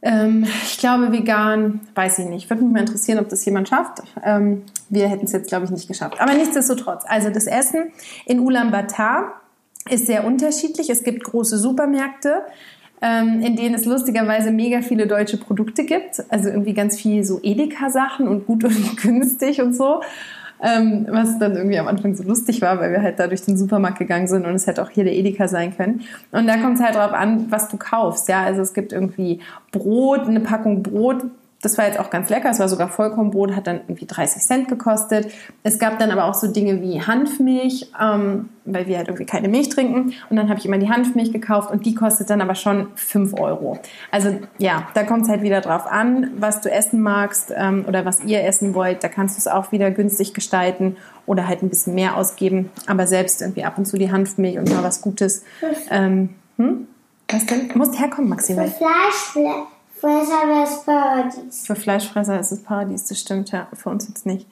Ähm, 0.01 0.45
ich 0.65 0.79
glaube, 0.79 1.11
vegan, 1.13 1.81
weiß 1.95 2.21
ich 2.21 2.27
nicht. 2.27 2.49
Würde 2.51 2.63
mich 2.63 2.73
mal 2.73 2.81
interessieren, 2.81 3.19
ob 3.19 3.29
das 3.29 3.45
jemand 3.45 3.69
schafft. 3.69 4.03
Ähm, 4.23 4.63
wir 4.91 5.09
hätten 5.09 5.25
es 5.25 5.33
jetzt, 5.33 5.49
glaube 5.49 5.65
ich, 5.65 5.71
nicht 5.71 5.89
geschafft. 5.89 6.21
Aber 6.21 6.35
nichtsdestotrotz, 6.35 7.05
also 7.09 7.31
das 7.31 7.47
Essen 7.47 7.91
in 8.25 8.39
Ulaanbaatar 8.39 9.41
ist 9.89 10.07
sehr 10.07 10.25
unterschiedlich. 10.25 10.91
Es 10.91 11.03
gibt 11.03 11.25
große 11.25 11.59
Supermärkte, 11.59 12.43
ähm, 13.03 13.41
in 13.43 13.57
denen 13.57 13.75
es 13.75 13.85
lustigerweise 13.85 14.51
mega 14.51 14.83
viele 14.83 15.07
deutsche 15.07 15.37
Produkte 15.37 15.85
gibt. 15.85 16.25
Also 16.31 16.49
irgendwie 16.49 16.73
ganz 16.73 17.01
viel 17.01 17.25
so 17.25 17.41
Edeka-Sachen 17.43 18.27
und 18.29 18.47
gut 18.47 18.65
und 18.65 18.97
günstig 18.97 19.61
und 19.61 19.75
so. 19.75 20.01
Ähm, 20.63 21.07
was 21.11 21.39
dann 21.39 21.57
irgendwie 21.57 21.79
am 21.79 21.89
Anfang 21.89 22.15
so 22.15 22.23
lustig 22.23 22.63
war, 22.63 22.79
weil 22.79 22.93
wir 22.93 23.03
halt 23.03 23.19
da 23.19 23.27
durch 23.27 23.43
den 23.43 23.59
Supermarkt 23.59 23.99
gegangen 23.99 24.29
sind 24.29 24.47
und 24.47 24.55
es 24.55 24.67
hätte 24.67 24.83
auch 24.83 24.89
hier 24.89 25.05
der 25.05 25.13
Edeka 25.13 25.49
sein 25.49 25.77
können. 25.77 26.03
Und 26.31 26.47
da 26.47 26.57
kommt 26.57 26.79
es 26.79 26.83
halt 26.83 26.95
drauf 26.95 27.13
an, 27.13 27.51
was 27.51 27.69
du 27.69 27.77
kaufst. 27.77 28.29
Ja, 28.29 28.45
also 28.45 28.63
es 28.63 28.73
gibt 28.73 28.93
irgendwie 28.93 29.41
Brot, 29.73 30.21
eine 30.21 30.41
Packung 30.41 30.83
Brot 30.83 31.25
das 31.65 31.79
war 31.79 31.87
jetzt 31.87 31.99
auch 31.99 32.11
ganz 32.11 32.29
lecker. 32.29 32.51
Es 32.51 32.59
war 32.59 32.69
sogar 32.69 32.89
Vollkornbrot, 32.89 33.57
hat 33.57 33.67
dann 33.67 33.81
irgendwie 33.89 34.07
30 34.07 34.43
Cent 34.43 34.69
gekostet. 34.69 35.33
Es 35.63 35.79
gab 35.79 35.99
dann 35.99 36.11
aber 36.11 36.25
auch 36.25 36.35
so 36.35 36.47
Dinge 36.47 36.83
wie 36.83 37.01
Hanfmilch, 37.01 37.91
ähm, 38.01 38.51
weil 38.65 38.87
wir 38.87 38.99
halt 38.99 39.09
irgendwie 39.09 39.25
keine 39.25 39.49
Milch 39.49 39.71
trinken. 39.71 40.13
Und 40.29 40.37
dann 40.37 40.49
habe 40.49 40.59
ich 40.59 40.67
immer 40.67 40.79
die 40.79 40.91
Hanfmilch 40.91 41.33
gekauft 41.33 41.71
und 41.71 41.87
die 41.87 41.95
kostet 41.95 42.29
dann 42.29 42.41
aber 42.41 42.55
schon 42.55 42.89
5 42.97 43.41
Euro. 43.41 43.79
Also 44.11 44.39
ja, 44.59 44.89
da 44.95 45.05
kommt 45.05 45.23
es 45.23 45.29
halt 45.29 45.43
wieder 45.43 45.61
drauf 45.61 45.87
an, 45.87 46.31
was 46.37 46.61
du 46.61 46.71
essen 46.71 47.01
magst 47.01 47.53
ähm, 47.57 47.85
oder 47.89 48.05
was 48.05 48.23
ihr 48.25 48.45
essen 48.45 48.75
wollt. 48.75 49.03
Da 49.03 49.09
kannst 49.09 49.37
du 49.37 49.39
es 49.39 49.47
auch 49.47 49.73
wieder 49.73 49.91
günstig 49.91 50.35
gestalten 50.35 50.97
oder 51.27 51.49
halt 51.49 51.63
ein 51.63 51.71
bisschen 51.71 51.95
mehr 51.95 52.17
ausgeben. 52.17 52.71
Aber 52.87 53.07
selbst 53.07 53.41
irgendwie 53.41 53.65
ab 53.65 53.79
und 53.79 53.87
zu 53.87 53.97
die 53.97 54.13
Hanfmilch 54.13 54.59
und 54.59 54.71
mal 54.71 54.83
was 54.83 55.01
Gutes. 55.01 55.45
Ähm, 55.91 56.31
hm? 56.59 56.89
Was 57.29 57.47
denn? 57.47 57.69
Du 57.69 57.79
musst 57.79 57.99
herkommen, 57.99 58.29
Maxi. 58.29 58.55
Für 58.55 58.69
Fleisch, 58.69 59.35
Fleischfresser 60.01 60.49
wäre 60.49 60.63
es 60.65 60.83
Paradies. 60.85 61.67
Für 61.67 61.77
Fleischfresser 61.77 62.41
ist 62.41 62.53
es 62.53 62.63
Paradies, 62.63 63.05
das 63.07 63.21
stimmt, 63.21 63.51
ja. 63.53 63.69
Für 63.75 63.91
uns 63.91 64.09
jetzt 64.09 64.27
nicht. 64.27 64.47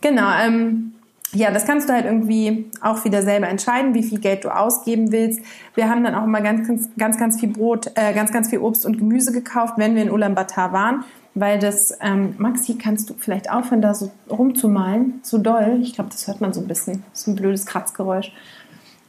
Genau, 0.00 0.30
ähm, 0.42 0.94
ja, 1.34 1.50
das 1.50 1.66
kannst 1.66 1.88
du 1.88 1.92
halt 1.92 2.04
irgendwie 2.04 2.70
auch 2.80 3.04
wieder 3.04 3.22
selber 3.22 3.48
entscheiden, 3.48 3.92
wie 3.94 4.04
viel 4.04 4.20
Geld 4.20 4.44
du 4.44 4.56
ausgeben 4.56 5.10
willst. 5.10 5.40
Wir 5.74 5.88
haben 5.88 6.04
dann 6.04 6.14
auch 6.14 6.24
immer 6.24 6.40
ganz, 6.40 6.66
ganz, 6.66 6.88
ganz, 6.96 7.18
ganz 7.18 7.40
viel 7.40 7.48
Brot, 7.48 7.90
äh, 7.96 8.14
ganz, 8.14 8.32
ganz 8.32 8.50
viel 8.50 8.60
Obst 8.60 8.86
und 8.86 8.98
Gemüse 8.98 9.32
gekauft, 9.32 9.74
wenn 9.76 9.96
wir 9.96 10.02
in 10.02 10.10
Ulaanbaatar 10.10 10.72
waren, 10.72 11.04
weil 11.34 11.58
das, 11.58 11.98
ähm, 12.00 12.36
Maxi, 12.38 12.78
kannst 12.78 13.10
du 13.10 13.14
vielleicht 13.18 13.50
aufhören, 13.50 13.82
da 13.82 13.94
so 13.94 14.12
rumzumalen, 14.30 15.20
so 15.22 15.38
doll. 15.38 15.80
Ich 15.82 15.94
glaube, 15.94 16.10
das 16.10 16.28
hört 16.28 16.40
man 16.40 16.52
so 16.52 16.60
ein 16.60 16.68
bisschen, 16.68 17.02
so 17.12 17.32
ein 17.32 17.34
blödes 17.34 17.66
Kratzgeräusch. 17.66 18.32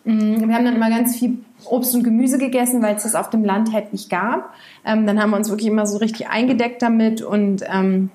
Mm, 0.06 0.48
wir 0.48 0.56
haben 0.56 0.66
dann 0.66 0.76
immer 0.76 0.90
ganz 0.90 1.18
viel 1.18 1.40
Obst 1.66 1.94
und 1.96 2.04
Gemüse 2.04 2.38
gegessen, 2.38 2.82
weil 2.82 2.96
es 2.96 3.04
das 3.04 3.16
auf 3.16 3.30
dem 3.30 3.44
Land 3.44 3.74
halt 3.74 3.92
nicht 3.92 4.10
gab. 4.10 4.54
Ähm, 4.86 5.06
dann 5.06 5.22
haben 5.22 5.32
wir 5.32 5.38
uns 5.38 5.50
wirklich 5.50 5.68
immer 5.68 5.86
so 5.86 5.98
richtig 5.98 6.30
eingedeckt 6.30 6.82
damit 6.82 7.22
und 7.22 7.64
ähm, 7.68 8.12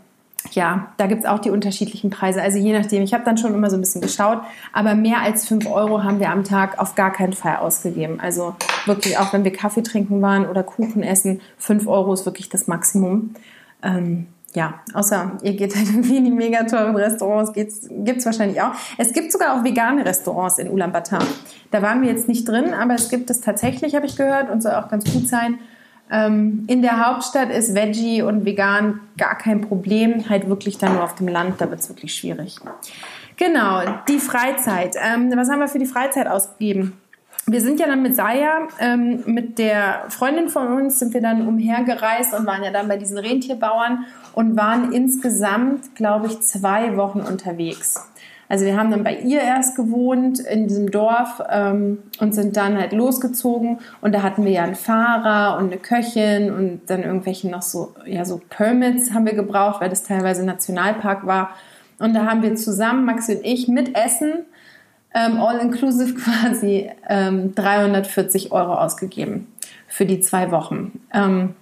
ja, 0.52 0.92
da 0.96 1.06
gibt 1.06 1.24
es 1.24 1.28
auch 1.28 1.38
die 1.38 1.50
unterschiedlichen 1.50 2.10
Preise. 2.10 2.40
Also 2.40 2.58
je 2.58 2.72
nachdem, 2.72 3.02
ich 3.02 3.12
habe 3.12 3.24
dann 3.24 3.36
schon 3.36 3.54
immer 3.54 3.68
so 3.68 3.76
ein 3.76 3.80
bisschen 3.80 4.00
geschaut, 4.00 4.40
aber 4.72 4.94
mehr 4.94 5.20
als 5.20 5.46
5 5.46 5.66
Euro 5.66 6.02
haben 6.02 6.18
wir 6.18 6.30
am 6.30 6.44
Tag 6.44 6.78
auf 6.78 6.94
gar 6.94 7.12
keinen 7.12 7.34
Fall 7.34 7.56
ausgegeben. 7.56 8.20
Also 8.20 8.54
wirklich, 8.86 9.18
auch 9.18 9.32
wenn 9.32 9.44
wir 9.44 9.52
Kaffee 9.52 9.82
trinken 9.82 10.22
waren 10.22 10.48
oder 10.48 10.62
Kuchen 10.62 11.02
essen, 11.02 11.40
5 11.58 11.86
Euro 11.86 12.14
ist 12.14 12.24
wirklich 12.24 12.48
das 12.48 12.66
Maximum. 12.68 13.34
Ähm, 13.82 14.26
ja, 14.54 14.80
außer 14.94 15.38
ihr 15.42 15.54
geht 15.54 15.76
halt 15.76 15.88
irgendwie 15.90 16.16
in 16.16 16.24
die 16.24 16.30
mega 16.30 16.64
teuren 16.64 16.96
Restaurants, 16.96 17.52
gibt 17.52 17.70
es 17.70 18.26
wahrscheinlich 18.26 18.60
auch. 18.60 18.72
Es 18.98 19.12
gibt 19.12 19.32
sogar 19.32 19.54
auch 19.54 19.64
vegane 19.64 20.04
Restaurants 20.04 20.58
in 20.58 20.70
Ulaanbaatar. 20.70 21.22
Da 21.70 21.82
waren 21.82 22.02
wir 22.02 22.08
jetzt 22.08 22.28
nicht 22.28 22.48
drin, 22.48 22.74
aber 22.74 22.94
es 22.94 23.08
gibt 23.08 23.30
es 23.30 23.40
tatsächlich, 23.40 23.94
habe 23.94 24.06
ich 24.06 24.16
gehört, 24.16 24.50
und 24.50 24.62
soll 24.62 24.72
auch 24.72 24.88
ganz 24.88 25.10
gut 25.12 25.28
sein. 25.28 25.58
Ähm, 26.12 26.64
in 26.66 26.82
der 26.82 27.06
Hauptstadt 27.06 27.50
ist 27.50 27.74
Veggie 27.74 28.22
und 28.22 28.44
vegan 28.44 29.00
gar 29.16 29.38
kein 29.38 29.60
Problem, 29.60 30.28
halt 30.28 30.48
wirklich 30.48 30.76
dann 30.78 30.94
nur 30.94 31.04
auf 31.04 31.14
dem 31.14 31.28
Land, 31.28 31.60
da 31.60 31.70
wird 31.70 31.80
es 31.80 31.88
wirklich 31.88 32.14
schwierig. 32.14 32.56
Genau, 33.36 33.82
die 34.08 34.18
Freizeit. 34.18 34.96
Ähm, 34.96 35.32
was 35.34 35.48
haben 35.48 35.60
wir 35.60 35.68
für 35.68 35.78
die 35.78 35.86
Freizeit 35.86 36.26
ausgegeben? 36.26 36.98
Wir 37.52 37.60
sind 37.60 37.80
ja 37.80 37.86
dann 37.86 38.02
mit 38.02 38.14
Saya, 38.14 38.68
ähm, 38.78 39.22
mit 39.26 39.58
der 39.58 40.04
Freundin 40.08 40.48
von 40.48 40.68
uns, 40.68 40.98
sind 40.98 41.14
wir 41.14 41.20
dann 41.20 41.48
umhergereist 41.48 42.32
und 42.32 42.46
waren 42.46 42.62
ja 42.62 42.70
dann 42.70 42.86
bei 42.86 42.96
diesen 42.96 43.18
Rentierbauern 43.18 44.04
und 44.34 44.56
waren 44.56 44.92
insgesamt, 44.92 45.94
glaube 45.96 46.28
ich, 46.28 46.40
zwei 46.40 46.96
Wochen 46.96 47.20
unterwegs. 47.20 48.06
Also 48.50 48.64
wir 48.64 48.76
haben 48.76 48.90
dann 48.90 49.04
bei 49.04 49.16
ihr 49.16 49.40
erst 49.40 49.76
gewohnt 49.76 50.40
in 50.40 50.66
diesem 50.66 50.90
Dorf 50.90 51.40
ähm, 51.48 51.98
und 52.18 52.34
sind 52.34 52.56
dann 52.56 52.76
halt 52.76 52.92
losgezogen 52.92 53.78
und 54.00 54.12
da 54.12 54.22
hatten 54.22 54.44
wir 54.44 54.50
ja 54.50 54.64
einen 54.64 54.74
Fahrer 54.74 55.56
und 55.56 55.66
eine 55.66 55.76
Köchin 55.76 56.52
und 56.52 56.80
dann 56.88 57.04
irgendwelche 57.04 57.48
noch 57.48 57.62
so 57.62 57.94
ja 58.06 58.24
so 58.24 58.40
Permits 58.50 59.14
haben 59.14 59.24
wir 59.24 59.34
gebraucht, 59.34 59.80
weil 59.80 59.88
das 59.88 60.02
teilweise 60.02 60.44
Nationalpark 60.44 61.26
war 61.26 61.50
und 62.00 62.12
da 62.12 62.26
haben 62.26 62.42
wir 62.42 62.56
zusammen 62.56 63.04
Maxi 63.04 63.36
und 63.36 63.44
ich 63.44 63.68
mit 63.68 63.96
Essen 63.96 64.46
ähm, 65.14 65.38
all 65.38 65.58
inclusive 65.58 66.14
quasi 66.20 66.90
ähm, 67.08 67.54
340 67.54 68.52
Euro 68.52 68.74
ausgegeben 68.74 69.46
für 69.88 70.06
die 70.06 70.20
zwei 70.20 70.50
Wochen. 70.50 71.00
Ähm, 71.12 71.54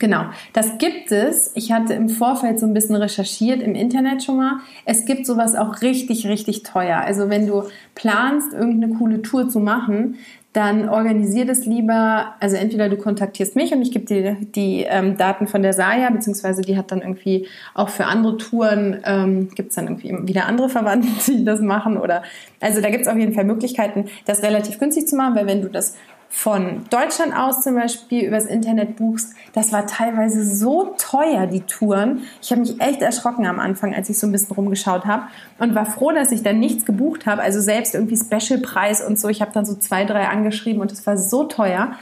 Genau, 0.00 0.24
das 0.52 0.78
gibt 0.78 1.12
es. 1.12 1.52
Ich 1.54 1.70
hatte 1.70 1.94
im 1.94 2.08
Vorfeld 2.08 2.58
so 2.58 2.66
ein 2.66 2.74
bisschen 2.74 2.96
recherchiert 2.96 3.62
im 3.62 3.76
Internet 3.76 4.24
schon 4.24 4.36
mal. 4.36 4.58
Es 4.84 5.04
gibt 5.04 5.24
sowas 5.24 5.54
auch 5.54 5.82
richtig, 5.82 6.26
richtig 6.26 6.64
teuer. 6.64 6.98
Also 6.98 7.30
wenn 7.30 7.46
du 7.46 7.62
planst, 7.94 8.52
irgendeine 8.52 8.94
coole 8.94 9.22
Tour 9.22 9.48
zu 9.48 9.60
machen, 9.60 10.16
dann 10.54 10.88
organisier 10.88 11.44
das 11.44 11.66
lieber. 11.66 12.34
Also 12.38 12.56
entweder 12.56 12.88
du 12.88 12.96
kontaktierst 12.96 13.56
mich 13.56 13.72
und 13.72 13.82
ich 13.82 13.90
gebe 13.90 14.06
dir 14.06 14.36
die 14.40 14.84
ähm, 14.88 15.16
Daten 15.16 15.48
von 15.48 15.62
der 15.62 15.72
Saya, 15.72 16.08
beziehungsweise 16.10 16.62
die 16.62 16.78
hat 16.78 16.92
dann 16.92 17.02
irgendwie 17.02 17.48
auch 17.74 17.88
für 17.88 18.06
andere 18.06 18.36
Touren, 18.36 19.00
ähm, 19.04 19.50
gibt 19.54 19.70
es 19.70 19.74
dann 19.74 19.88
irgendwie 19.88 20.28
wieder 20.28 20.46
andere 20.46 20.68
Verwandte, 20.68 21.08
die 21.26 21.44
das 21.44 21.60
machen. 21.60 21.96
Oder 21.96 22.22
also 22.60 22.80
da 22.80 22.88
gibt 22.90 23.02
es 23.02 23.08
auf 23.08 23.18
jeden 23.18 23.34
Fall 23.34 23.44
Möglichkeiten, 23.44 24.06
das 24.26 24.44
relativ 24.44 24.78
günstig 24.78 25.08
zu 25.08 25.16
machen, 25.16 25.34
weil 25.34 25.48
wenn 25.48 25.60
du 25.60 25.68
das 25.68 25.96
von 26.36 26.84
Deutschland 26.90 27.32
aus 27.34 27.62
zum 27.62 27.76
Beispiel 27.76 28.24
übers 28.24 28.44
Internet 28.44 28.96
buchst, 28.96 29.34
das 29.52 29.72
war 29.72 29.86
teilweise 29.86 30.44
so 30.44 30.94
teuer, 30.98 31.46
die 31.46 31.60
Touren. 31.60 32.24
Ich 32.42 32.50
habe 32.50 32.60
mich 32.60 32.80
echt 32.80 33.00
erschrocken 33.02 33.46
am 33.46 33.60
Anfang, 33.60 33.94
als 33.94 34.10
ich 34.10 34.18
so 34.18 34.26
ein 34.26 34.32
bisschen 34.32 34.54
rumgeschaut 34.56 35.06
habe 35.06 35.28
und 35.58 35.76
war 35.76 35.86
froh, 35.86 36.10
dass 36.10 36.32
ich 36.32 36.42
dann 36.42 36.58
nichts 36.58 36.84
gebucht 36.84 37.26
habe. 37.26 37.40
Also 37.40 37.60
selbst 37.60 37.94
irgendwie 37.94 38.16
Specialpreis 38.16 39.00
und 39.00 39.18
so. 39.18 39.28
Ich 39.28 39.40
habe 39.40 39.52
dann 39.54 39.64
so 39.64 39.76
zwei, 39.76 40.04
drei 40.04 40.26
angeschrieben 40.26 40.82
und 40.82 40.90
es 40.90 41.06
war 41.06 41.16
so 41.16 41.44
teuer. 41.44 41.92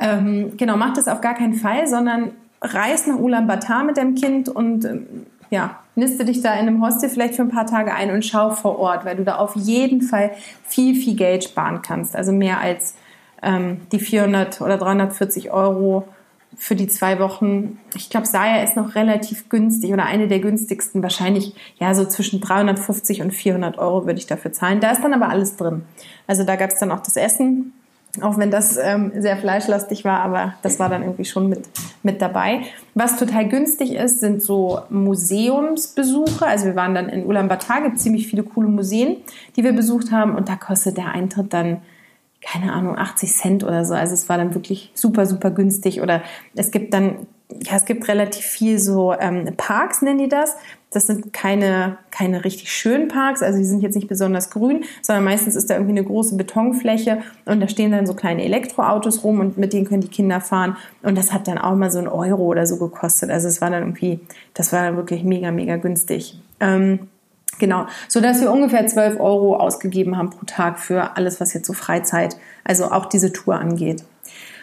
Ähm, 0.00 0.56
genau, 0.56 0.76
mach 0.76 0.94
das 0.94 1.08
auf 1.08 1.20
gar 1.20 1.34
keinen 1.34 1.54
Fall, 1.54 1.88
sondern 1.88 2.30
reis 2.62 3.08
nach 3.08 3.18
Ulaanbaatar 3.18 3.82
mit 3.82 3.96
deinem 3.96 4.14
Kind 4.14 4.48
und 4.48 4.84
ähm, 4.84 5.06
ja, 5.50 5.80
niste 5.96 6.24
dich 6.24 6.40
da 6.40 6.54
in 6.54 6.68
einem 6.68 6.84
Hostel 6.84 7.10
vielleicht 7.10 7.34
für 7.34 7.42
ein 7.42 7.50
paar 7.50 7.66
Tage 7.66 7.92
ein 7.92 8.12
und 8.12 8.24
schau 8.24 8.50
vor 8.50 8.78
Ort, 8.78 9.04
weil 9.04 9.16
du 9.16 9.24
da 9.24 9.36
auf 9.36 9.56
jeden 9.56 10.02
Fall 10.02 10.30
viel, 10.62 10.94
viel 10.94 11.16
Geld 11.16 11.42
sparen 11.44 11.82
kannst. 11.82 12.14
Also 12.14 12.30
mehr 12.30 12.60
als 12.60 12.94
ähm, 13.46 13.80
die 13.92 14.00
400 14.00 14.60
oder 14.60 14.76
340 14.76 15.50
Euro 15.52 16.06
für 16.56 16.74
die 16.74 16.88
zwei 16.88 17.18
Wochen. 17.18 17.78
Ich 17.94 18.10
glaube, 18.10 18.26
Saya 18.26 18.62
ist 18.62 18.76
noch 18.76 18.94
relativ 18.94 19.48
günstig 19.48 19.92
oder 19.92 20.06
eine 20.06 20.26
der 20.26 20.40
günstigsten. 20.40 21.02
Wahrscheinlich 21.02 21.54
ja 21.78 21.94
so 21.94 22.04
zwischen 22.06 22.40
350 22.40 23.22
und 23.22 23.32
400 23.32 23.78
Euro 23.78 24.06
würde 24.06 24.18
ich 24.18 24.26
dafür 24.26 24.52
zahlen. 24.52 24.80
Da 24.80 24.90
ist 24.90 25.02
dann 25.02 25.14
aber 25.14 25.28
alles 25.28 25.56
drin. 25.56 25.82
Also 26.26 26.44
da 26.44 26.56
gab 26.56 26.70
es 26.70 26.78
dann 26.78 26.90
auch 26.90 27.00
das 27.00 27.16
Essen, 27.16 27.72
auch 28.22 28.38
wenn 28.38 28.50
das 28.50 28.78
ähm, 28.78 29.12
sehr 29.18 29.36
fleischlastig 29.36 30.04
war, 30.04 30.20
aber 30.20 30.54
das 30.62 30.78
war 30.78 30.88
dann 30.88 31.02
irgendwie 31.02 31.26
schon 31.26 31.50
mit, 31.50 31.68
mit 32.02 32.22
dabei. 32.22 32.62
Was 32.94 33.18
total 33.18 33.46
günstig 33.48 33.92
ist, 33.92 34.20
sind 34.20 34.42
so 34.42 34.80
Museumsbesuche. 34.88 36.46
Also 36.46 36.64
wir 36.64 36.76
waren 36.76 36.94
dann 36.94 37.10
in 37.10 37.26
Ulaanbaatar, 37.26 37.82
gibt 37.82 38.00
ziemlich 38.00 38.26
viele 38.26 38.42
coole 38.42 38.68
Museen, 38.68 39.18
die 39.56 39.64
wir 39.64 39.72
besucht 39.72 40.10
haben 40.10 40.34
und 40.34 40.48
da 40.48 40.56
kostet 40.56 40.96
der 40.96 41.08
Eintritt 41.08 41.52
dann 41.52 41.82
keine 42.42 42.72
Ahnung, 42.72 42.96
80 42.96 43.32
Cent 43.32 43.64
oder 43.64 43.84
so. 43.84 43.94
Also 43.94 44.14
es 44.14 44.28
war 44.28 44.38
dann 44.38 44.54
wirklich 44.54 44.90
super, 44.94 45.26
super 45.26 45.50
günstig. 45.50 46.00
Oder 46.00 46.22
es 46.54 46.70
gibt 46.70 46.94
dann, 46.94 47.26
ja, 47.62 47.76
es 47.76 47.84
gibt 47.84 48.06
relativ 48.08 48.44
viel 48.44 48.78
so 48.78 49.12
ähm, 49.12 49.48
Parks, 49.56 50.02
nennen 50.02 50.18
die 50.18 50.28
das. 50.28 50.56
Das 50.90 51.06
sind 51.06 51.32
keine, 51.32 51.98
keine 52.10 52.44
richtig 52.44 52.72
schönen 52.72 53.08
Parks, 53.08 53.42
also 53.42 53.58
die 53.58 53.64
sind 53.64 53.82
jetzt 53.82 53.96
nicht 53.96 54.08
besonders 54.08 54.50
grün, 54.50 54.84
sondern 55.02 55.24
meistens 55.24 55.56
ist 55.56 55.68
da 55.68 55.74
irgendwie 55.74 55.98
eine 55.98 56.04
große 56.04 56.36
Betonfläche 56.36 57.18
und 57.44 57.60
da 57.60 57.68
stehen 57.68 57.90
dann 57.90 58.06
so 58.06 58.14
kleine 58.14 58.44
Elektroautos 58.44 59.24
rum 59.24 59.40
und 59.40 59.58
mit 59.58 59.72
denen 59.72 59.84
können 59.84 60.00
die 60.00 60.08
Kinder 60.08 60.40
fahren. 60.40 60.76
Und 61.02 61.18
das 61.18 61.32
hat 61.32 61.48
dann 61.48 61.58
auch 61.58 61.74
mal 61.74 61.90
so 61.90 61.98
ein 61.98 62.08
Euro 62.08 62.44
oder 62.44 62.66
so 62.66 62.78
gekostet. 62.78 63.30
Also 63.30 63.48
es 63.48 63.60
war 63.60 63.70
dann 63.70 63.82
irgendwie, 63.82 64.20
das 64.54 64.72
war 64.72 64.84
dann 64.84 64.96
wirklich 64.96 65.24
mega, 65.24 65.50
mega 65.50 65.76
günstig. 65.76 66.40
Ähm, 66.60 67.08
Genau, 67.58 67.86
so 68.08 68.20
dass 68.20 68.40
wir 68.40 68.50
ungefähr 68.50 68.86
12 68.86 69.18
Euro 69.18 69.56
ausgegeben 69.56 70.18
haben 70.18 70.30
pro 70.30 70.44
Tag 70.44 70.78
für 70.78 71.16
alles, 71.16 71.40
was 71.40 71.54
jetzt 71.54 71.66
so 71.66 71.72
Freizeit, 71.72 72.36
also 72.64 72.90
auch 72.90 73.06
diese 73.06 73.32
Tour 73.32 73.54
angeht. 73.58 74.04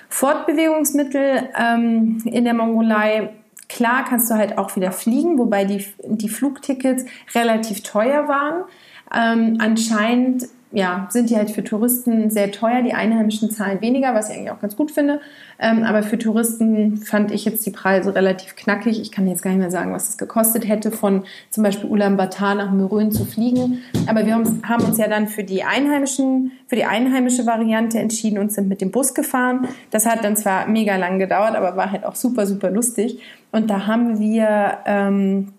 Fortbewegungsmittel 0.10 1.50
ähm, 1.60 2.22
in 2.26 2.44
der 2.44 2.54
Mongolei, 2.54 3.30
klar 3.68 4.06
kannst 4.08 4.30
du 4.30 4.36
halt 4.36 4.60
auch 4.60 4.76
wieder 4.76 4.92
fliegen, 4.92 5.40
wobei 5.40 5.66
die, 5.66 5.86
die 6.06 6.30
Flugtickets 6.30 7.06
relativ 7.34 7.82
teuer 7.82 8.28
waren. 8.28 8.64
Ähm, 9.12 9.58
anscheinend 9.60 10.48
ja, 10.74 11.08
sind 11.12 11.30
die 11.30 11.38
halt 11.38 11.52
für 11.52 11.64
Touristen 11.64 12.32
sehr 12.32 12.52
teuer. 12.52 12.82
Die 12.82 12.96
Einheimischen 12.96 13.52
zahlen 13.52 13.80
weniger, 13.82 14.16
was 14.16 14.30
ich 14.30 14.36
eigentlich 14.36 14.52
auch 14.52 14.60
ganz 14.60 14.76
gut 14.76 14.90
finde. 14.90 15.22
Ähm, 15.60 15.84
aber 15.84 16.02
für 16.02 16.18
Touristen 16.18 16.98
fand 16.98 17.32
ich 17.32 17.46
jetzt 17.46 17.64
die 17.68 17.70
Preise 17.70 18.16
relativ 18.16 18.56
knackig. 18.56 19.00
Ich 19.00 19.12
kann 19.12 19.28
jetzt 19.28 19.44
gar 19.44 19.52
nicht 19.52 19.60
mehr 19.60 19.70
sagen, 19.70 19.94
was 19.94 20.10
es 20.10 20.18
gekostet 20.18 20.68
hätte, 20.68 20.90
von 20.90 21.26
zum 21.52 21.64
Beispiel 21.64 21.88
Ulaanbaatar 21.92 22.56
nach 22.56 22.72
Mürön 22.72 23.12
zu 23.12 23.24
fliegen. 23.24 23.84
Aber 24.08 24.26
wir 24.26 24.34
haben 24.34 24.84
uns 24.84 24.98
ja 24.98 25.08
dann 25.08 25.28
für 25.28 25.44
die 25.44 25.64
Einheimischen, 25.64 26.52
für 26.68 26.76
die 26.76 26.86
einheimische 26.86 27.46
Variante 27.46 28.00
entschieden 28.00 28.40
und 28.40 28.52
sind 28.52 28.68
mit 28.68 28.82
dem 28.82 28.90
Bus 28.90 29.14
gefahren. 29.14 29.68
Das 29.92 30.08
hat 30.08 30.24
dann 30.24 30.36
zwar 30.36 30.68
mega 30.68 30.96
lang 30.96 31.20
gedauert, 31.20 31.56
aber 31.56 31.78
war 31.78 31.92
halt 31.92 32.04
auch 32.04 32.16
super, 32.16 32.48
super 32.48 32.72
lustig. 32.72 33.20
Und 33.52 33.70
da 33.70 33.86
haben 33.86 34.20
wir, 34.20 34.80
ähm, 34.88 35.54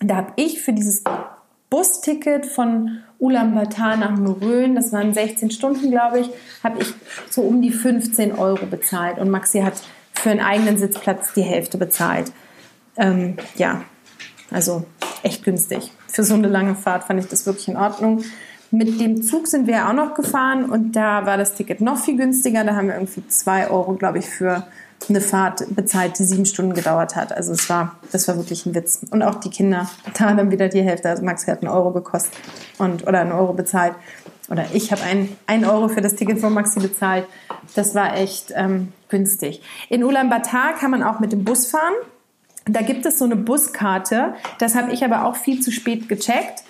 da 0.00 0.16
habe 0.16 0.32
ich 0.36 0.60
für 0.60 0.74
dieses 0.74 1.04
Busticket 1.70 2.46
von 2.46 3.00
Ulaanbaatar 3.18 3.96
nach 3.96 4.16
Murön, 4.16 4.74
das 4.74 4.92
waren 4.92 5.12
16 5.12 5.50
Stunden, 5.50 5.90
glaube 5.90 6.20
ich, 6.20 6.30
habe 6.62 6.80
ich 6.80 6.94
so 7.30 7.42
um 7.42 7.60
die 7.60 7.72
15 7.72 8.32
Euro 8.32 8.66
bezahlt 8.66 9.18
und 9.18 9.28
Maxi 9.28 9.60
hat 9.60 9.74
für 10.14 10.30
einen 10.30 10.40
eigenen 10.40 10.78
Sitzplatz 10.78 11.32
die 11.34 11.42
Hälfte 11.42 11.78
bezahlt. 11.78 12.32
Ähm, 12.96 13.36
ja, 13.56 13.82
also 14.50 14.84
echt 15.22 15.44
günstig. 15.44 15.92
Für 16.08 16.24
so 16.24 16.34
eine 16.34 16.48
lange 16.48 16.74
Fahrt 16.74 17.04
fand 17.04 17.20
ich 17.20 17.28
das 17.28 17.46
wirklich 17.46 17.68
in 17.68 17.76
Ordnung. 17.76 18.24
Mit 18.70 19.00
dem 19.00 19.22
Zug 19.22 19.46
sind 19.46 19.66
wir 19.66 19.88
auch 19.88 19.94
noch 19.94 20.14
gefahren 20.14 20.68
und 20.68 20.92
da 20.92 21.24
war 21.24 21.38
das 21.38 21.54
Ticket 21.54 21.80
noch 21.80 21.98
viel 21.98 22.16
günstiger. 22.16 22.64
Da 22.64 22.76
haben 22.76 22.88
wir 22.88 22.94
irgendwie 22.94 23.26
2 23.26 23.70
Euro, 23.70 23.94
glaube 23.94 24.18
ich, 24.18 24.26
für 24.26 24.64
eine 25.08 25.20
Fahrt 25.20 25.64
bezahlt, 25.74 26.18
die 26.18 26.24
sieben 26.24 26.44
Stunden 26.44 26.74
gedauert 26.74 27.16
hat. 27.16 27.32
Also 27.32 27.52
es 27.52 27.70
war, 27.70 27.96
das 28.12 28.28
war 28.28 28.36
wirklich 28.36 28.66
ein 28.66 28.74
Witz. 28.74 29.00
Und 29.10 29.22
auch 29.22 29.36
die 29.36 29.48
Kinder, 29.48 29.88
da 30.18 30.34
dann 30.34 30.50
wieder 30.50 30.68
die 30.68 30.82
Hälfte. 30.82 31.08
Also 31.08 31.24
Max 31.24 31.46
hat 31.46 31.62
einen 31.62 31.70
Euro 31.70 31.92
gekostet 31.92 32.34
und 32.78 33.06
oder 33.06 33.20
einen 33.20 33.32
Euro 33.32 33.54
bezahlt. 33.54 33.94
Oder 34.50 34.66
ich 34.72 34.92
habe 34.92 35.02
einen, 35.02 35.36
einen 35.46 35.64
Euro 35.64 35.88
für 35.88 36.00
das 36.00 36.14
Ticket 36.14 36.38
von 36.38 36.52
Maxi 36.52 36.80
bezahlt. 36.80 37.26
Das 37.74 37.94
war 37.94 38.16
echt 38.16 38.52
ähm, 38.54 38.92
günstig. 39.08 39.62
In 39.88 40.04
Ulaanbaatar 40.04 40.74
kann 40.74 40.90
man 40.90 41.02
auch 41.02 41.20
mit 41.20 41.32
dem 41.32 41.44
Bus 41.44 41.66
fahren. 41.66 41.94
Da 42.64 42.82
gibt 42.82 43.06
es 43.06 43.18
so 43.18 43.24
eine 43.24 43.36
Buskarte. 43.36 44.34
Das 44.58 44.74
habe 44.74 44.92
ich 44.92 45.04
aber 45.04 45.24
auch 45.24 45.36
viel 45.36 45.60
zu 45.60 45.70
spät 45.70 46.08
gecheckt. 46.08 46.64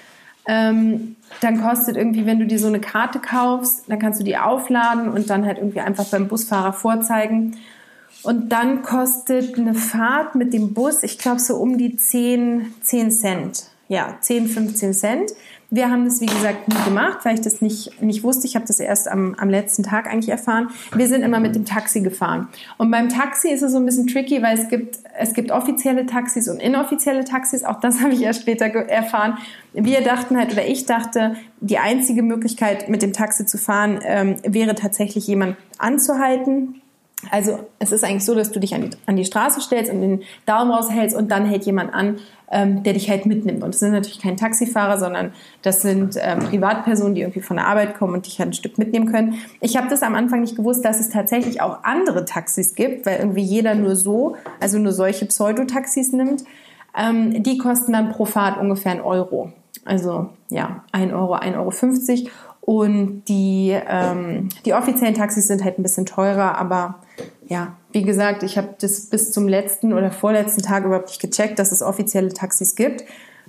Ähm, 0.48 1.16
dann 1.42 1.60
kostet 1.60 1.96
irgendwie, 1.96 2.24
wenn 2.24 2.40
du 2.40 2.46
dir 2.46 2.58
so 2.58 2.68
eine 2.68 2.80
Karte 2.80 3.18
kaufst, 3.20 3.84
dann 3.86 3.98
kannst 3.98 4.18
du 4.18 4.24
die 4.24 4.38
aufladen 4.38 5.10
und 5.10 5.28
dann 5.28 5.44
halt 5.44 5.58
irgendwie 5.58 5.80
einfach 5.80 6.06
beim 6.06 6.26
Busfahrer 6.26 6.72
vorzeigen. 6.72 7.58
Und 8.22 8.48
dann 8.50 8.82
kostet 8.82 9.58
eine 9.58 9.74
Fahrt 9.74 10.34
mit 10.34 10.54
dem 10.54 10.72
Bus, 10.72 11.02
ich 11.02 11.18
glaube, 11.18 11.38
so 11.38 11.56
um 11.56 11.76
die 11.76 11.96
10, 11.96 12.74
10 12.80 13.10
Cent. 13.12 13.64
Ja, 13.88 14.18
10, 14.20 14.48
15 14.48 14.92
Cent. 14.92 15.32
Wir 15.70 15.90
haben 15.90 16.04
das, 16.04 16.20
wie 16.20 16.26
gesagt, 16.26 16.68
nie 16.68 16.82
gemacht, 16.84 17.18
weil 17.24 17.34
ich 17.34 17.40
das 17.42 17.60
nicht, 17.60 18.00
nicht 18.00 18.22
wusste. 18.22 18.46
Ich 18.46 18.54
habe 18.54 18.66
das 18.66 18.80
erst 18.80 19.08
am, 19.08 19.34
am 19.34 19.50
letzten 19.50 19.82
Tag 19.82 20.06
eigentlich 20.06 20.30
erfahren. 20.30 20.68
Wir 20.94 21.08
sind 21.08 21.22
immer 21.22 21.40
mit 21.40 21.54
dem 21.54 21.66
Taxi 21.66 22.00
gefahren. 22.00 22.48
Und 22.78 22.90
beim 22.90 23.08
Taxi 23.10 23.48
ist 23.48 23.62
es 23.62 23.72
so 23.72 23.78
ein 23.78 23.84
bisschen 23.84 24.06
tricky, 24.06 24.42
weil 24.42 24.58
es 24.58 24.68
gibt, 24.68 24.98
es 25.18 25.34
gibt 25.34 25.50
offizielle 25.50 26.06
Taxis 26.06 26.48
und 26.48 26.60
inoffizielle 26.60 27.24
Taxis. 27.24 27.64
Auch 27.64 27.80
das 27.80 28.00
habe 28.02 28.14
ich 28.14 28.22
erst 28.22 28.42
später 28.42 28.66
erfahren. 28.66 29.38
Wir 29.74 30.02
dachten 30.02 30.38
halt, 30.38 30.52
oder 30.52 30.66
ich 30.66 30.86
dachte, 30.86 31.34
die 31.60 31.78
einzige 31.78 32.22
Möglichkeit, 32.22 32.88
mit 32.88 33.02
dem 33.02 33.12
Taxi 33.12 33.44
zu 33.44 33.58
fahren, 33.58 34.00
ähm, 34.04 34.36
wäre 34.42 34.74
tatsächlich 34.74 35.26
jemand 35.26 35.56
anzuhalten, 35.78 36.80
also 37.30 37.58
es 37.78 37.90
ist 37.90 38.04
eigentlich 38.04 38.24
so, 38.24 38.34
dass 38.34 38.52
du 38.52 38.60
dich 38.60 38.74
an 38.74 38.82
die, 38.82 38.90
an 39.06 39.16
die 39.16 39.24
Straße 39.24 39.60
stellst 39.60 39.92
und 39.92 40.00
den 40.00 40.22
Daumen 40.46 40.70
raushältst 40.70 41.16
und 41.16 41.30
dann 41.30 41.46
hält 41.46 41.64
jemand 41.64 41.92
an, 41.92 42.18
ähm, 42.50 42.82
der 42.84 42.92
dich 42.92 43.10
halt 43.10 43.26
mitnimmt. 43.26 43.62
Und 43.62 43.74
das 43.74 43.80
sind 43.80 43.92
natürlich 43.92 44.20
keine 44.20 44.36
Taxifahrer, 44.36 44.98
sondern 44.98 45.32
das 45.62 45.82
sind 45.82 46.16
ähm, 46.20 46.38
Privatpersonen, 46.38 47.14
die 47.14 47.22
irgendwie 47.22 47.40
von 47.40 47.56
der 47.56 47.66
Arbeit 47.66 47.98
kommen 47.98 48.14
und 48.14 48.26
dich 48.26 48.38
halt 48.38 48.50
ein 48.50 48.54
Stück 48.54 48.78
mitnehmen 48.78 49.10
können. 49.10 49.34
Ich 49.60 49.76
habe 49.76 49.88
das 49.88 50.02
am 50.02 50.14
Anfang 50.14 50.40
nicht 50.40 50.56
gewusst, 50.56 50.84
dass 50.84 51.00
es 51.00 51.10
tatsächlich 51.10 51.60
auch 51.60 51.82
andere 51.82 52.24
Taxis 52.24 52.74
gibt, 52.74 53.04
weil 53.04 53.18
irgendwie 53.18 53.42
jeder 53.42 53.74
nur 53.74 53.96
so, 53.96 54.36
also 54.60 54.78
nur 54.78 54.92
solche 54.92 55.26
Pseudotaxis 55.26 56.12
nimmt. 56.12 56.44
Ähm, 56.96 57.42
die 57.42 57.58
kosten 57.58 57.92
dann 57.92 58.10
pro 58.10 58.24
Fahrt 58.24 58.58
ungefähr 58.58 58.92
einen 58.92 59.00
Euro. 59.00 59.52
Also 59.84 60.30
ja, 60.50 60.84
ein 60.92 61.12
Euro, 61.12 61.34
1,50 61.34 61.56
Euro. 61.56 62.30
Und 62.60 63.24
die, 63.28 63.74
ähm, 63.88 64.50
die 64.64 64.74
offiziellen 64.74 65.14
Taxis 65.14 65.48
sind 65.48 65.64
halt 65.64 65.78
ein 65.78 65.82
bisschen 65.82 66.04
teurer, 66.04 66.58
aber 66.58 66.96
ja, 67.48 67.76
wie 67.92 68.02
gesagt, 68.02 68.42
ich 68.42 68.58
habe 68.58 68.74
das 68.80 69.06
bis 69.06 69.32
zum 69.32 69.48
letzten 69.48 69.92
oder 69.92 70.10
vorletzten 70.10 70.62
Tag 70.62 70.84
überhaupt 70.84 71.08
nicht 71.08 71.20
gecheckt, 71.20 71.58
dass 71.58 71.72
es 71.72 71.82
offizielle 71.82 72.32
Taxis 72.32 72.74
gibt. 72.74 73.04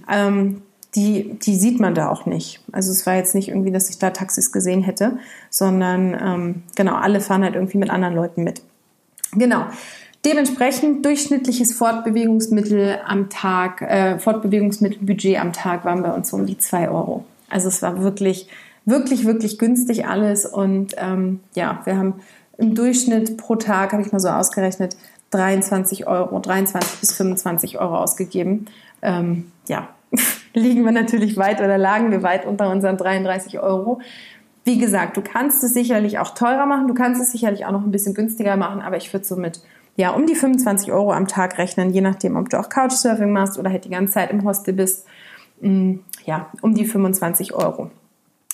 Ähm, 0.10 0.62
die, 0.96 1.38
die 1.40 1.56
sieht 1.56 1.80
man 1.80 1.94
da 1.94 2.10
auch 2.10 2.26
nicht. 2.26 2.62
Also 2.72 2.92
es 2.92 3.06
war 3.06 3.16
jetzt 3.16 3.36
nicht 3.36 3.50
irgendwie, 3.50 3.72
dass 3.72 3.90
ich 3.90 4.00
da 4.00 4.10
Taxis 4.10 4.52
gesehen 4.52 4.82
hätte, 4.82 5.20
sondern 5.50 6.18
ähm, 6.20 6.64
genau, 6.76 6.96
alle 6.96 7.22
fahren 7.22 7.44
halt 7.44 7.56
irgendwie 7.56 7.78
mit 7.78 7.90
anderen 7.90 8.16
Leuten 8.16 8.44
mit. 8.44 8.62
Genau. 9.34 9.66
Dementsprechend 10.26 11.06
durchschnittliches 11.06 11.74
Fortbewegungsmittel 11.74 13.00
am 13.06 13.30
Tag, 13.30 13.82
äh, 13.82 14.18
Fortbewegungsmittelbudget 14.18 15.40
am 15.40 15.54
Tag 15.54 15.86
waren 15.86 16.02
bei 16.02 16.12
uns 16.12 16.30
so 16.30 16.38
um 16.38 16.46
die 16.46 16.58
zwei 16.58 16.90
Euro. 16.90 17.24
Also 17.50 17.68
es 17.68 17.82
war 17.82 18.02
wirklich 18.02 18.50
wirklich, 18.90 19.26
wirklich 19.26 19.58
günstig 19.58 20.08
alles. 20.08 20.46
Und 20.46 20.96
ähm, 20.98 21.40
ja, 21.56 21.82
wir 21.86 21.98
haben 21.98 22.16
im 22.60 22.76
Durchschnitt 22.76 23.38
pro 23.38 23.56
Tag, 23.56 23.94
habe 23.94 24.02
ich 24.04 24.12
mal 24.12 24.20
so 24.20 24.30
ausgerechnet, 24.30 24.98
23 25.32 26.08
Euro, 26.08 26.40
23 26.40 27.00
bis 27.00 27.14
25 27.14 27.80
Euro 27.80 27.98
ausgegeben. 27.98 28.66
Ähm, 29.02 29.52
ja, 29.68 29.90
liegen 30.54 30.84
wir 30.84 30.92
natürlich 30.92 31.38
weit 31.38 31.60
oder 31.62 31.78
lagen 31.78 32.12
wir 32.12 32.22
weit 32.22 32.46
unter 32.46 32.70
unseren 32.70 32.98
33 32.98 33.60
Euro. 33.60 34.02
Wie 34.66 34.78
gesagt, 34.78 35.18
du 35.18 35.22
kannst 35.22 35.64
es 35.64 35.74
sicherlich 35.74 36.20
auch 36.20 36.34
teurer 36.34 36.66
machen, 36.66 36.88
du 36.88 36.94
kannst 36.94 37.22
es 37.22 37.32
sicherlich 37.32 37.66
auch 37.66 37.72
noch 37.72 37.84
ein 37.84 37.92
bisschen 37.92 38.14
günstiger 38.14 38.58
machen, 38.58 38.82
aber 38.82 38.98
ich 38.98 39.12
würde 39.14 39.26
so 39.26 39.36
mit 39.36 39.62
ja, 39.96 40.12
um 40.12 40.26
die 40.26 40.36
25 40.36 40.94
Euro 40.94 41.12
am 41.12 41.28
Tag 41.28 41.58
rechnen, 41.58 41.92
je 41.92 42.00
nachdem, 42.00 42.38
ob 42.38 42.50
du 42.50 42.58
auch 42.58 42.70
Couchsurfing 42.70 43.34
machst 43.34 43.60
oder 43.60 43.70
halt 43.70 43.84
die 43.84 43.90
ganze 43.90 44.14
Zeit 44.14 44.32
im 44.32 44.46
Hostel 44.46 44.74
bist. 44.74 45.06
Mm, 45.60 45.96
ja, 46.26 46.50
um 46.62 46.74
die 46.74 46.86
25 46.86 47.54
Euro. 47.54 47.92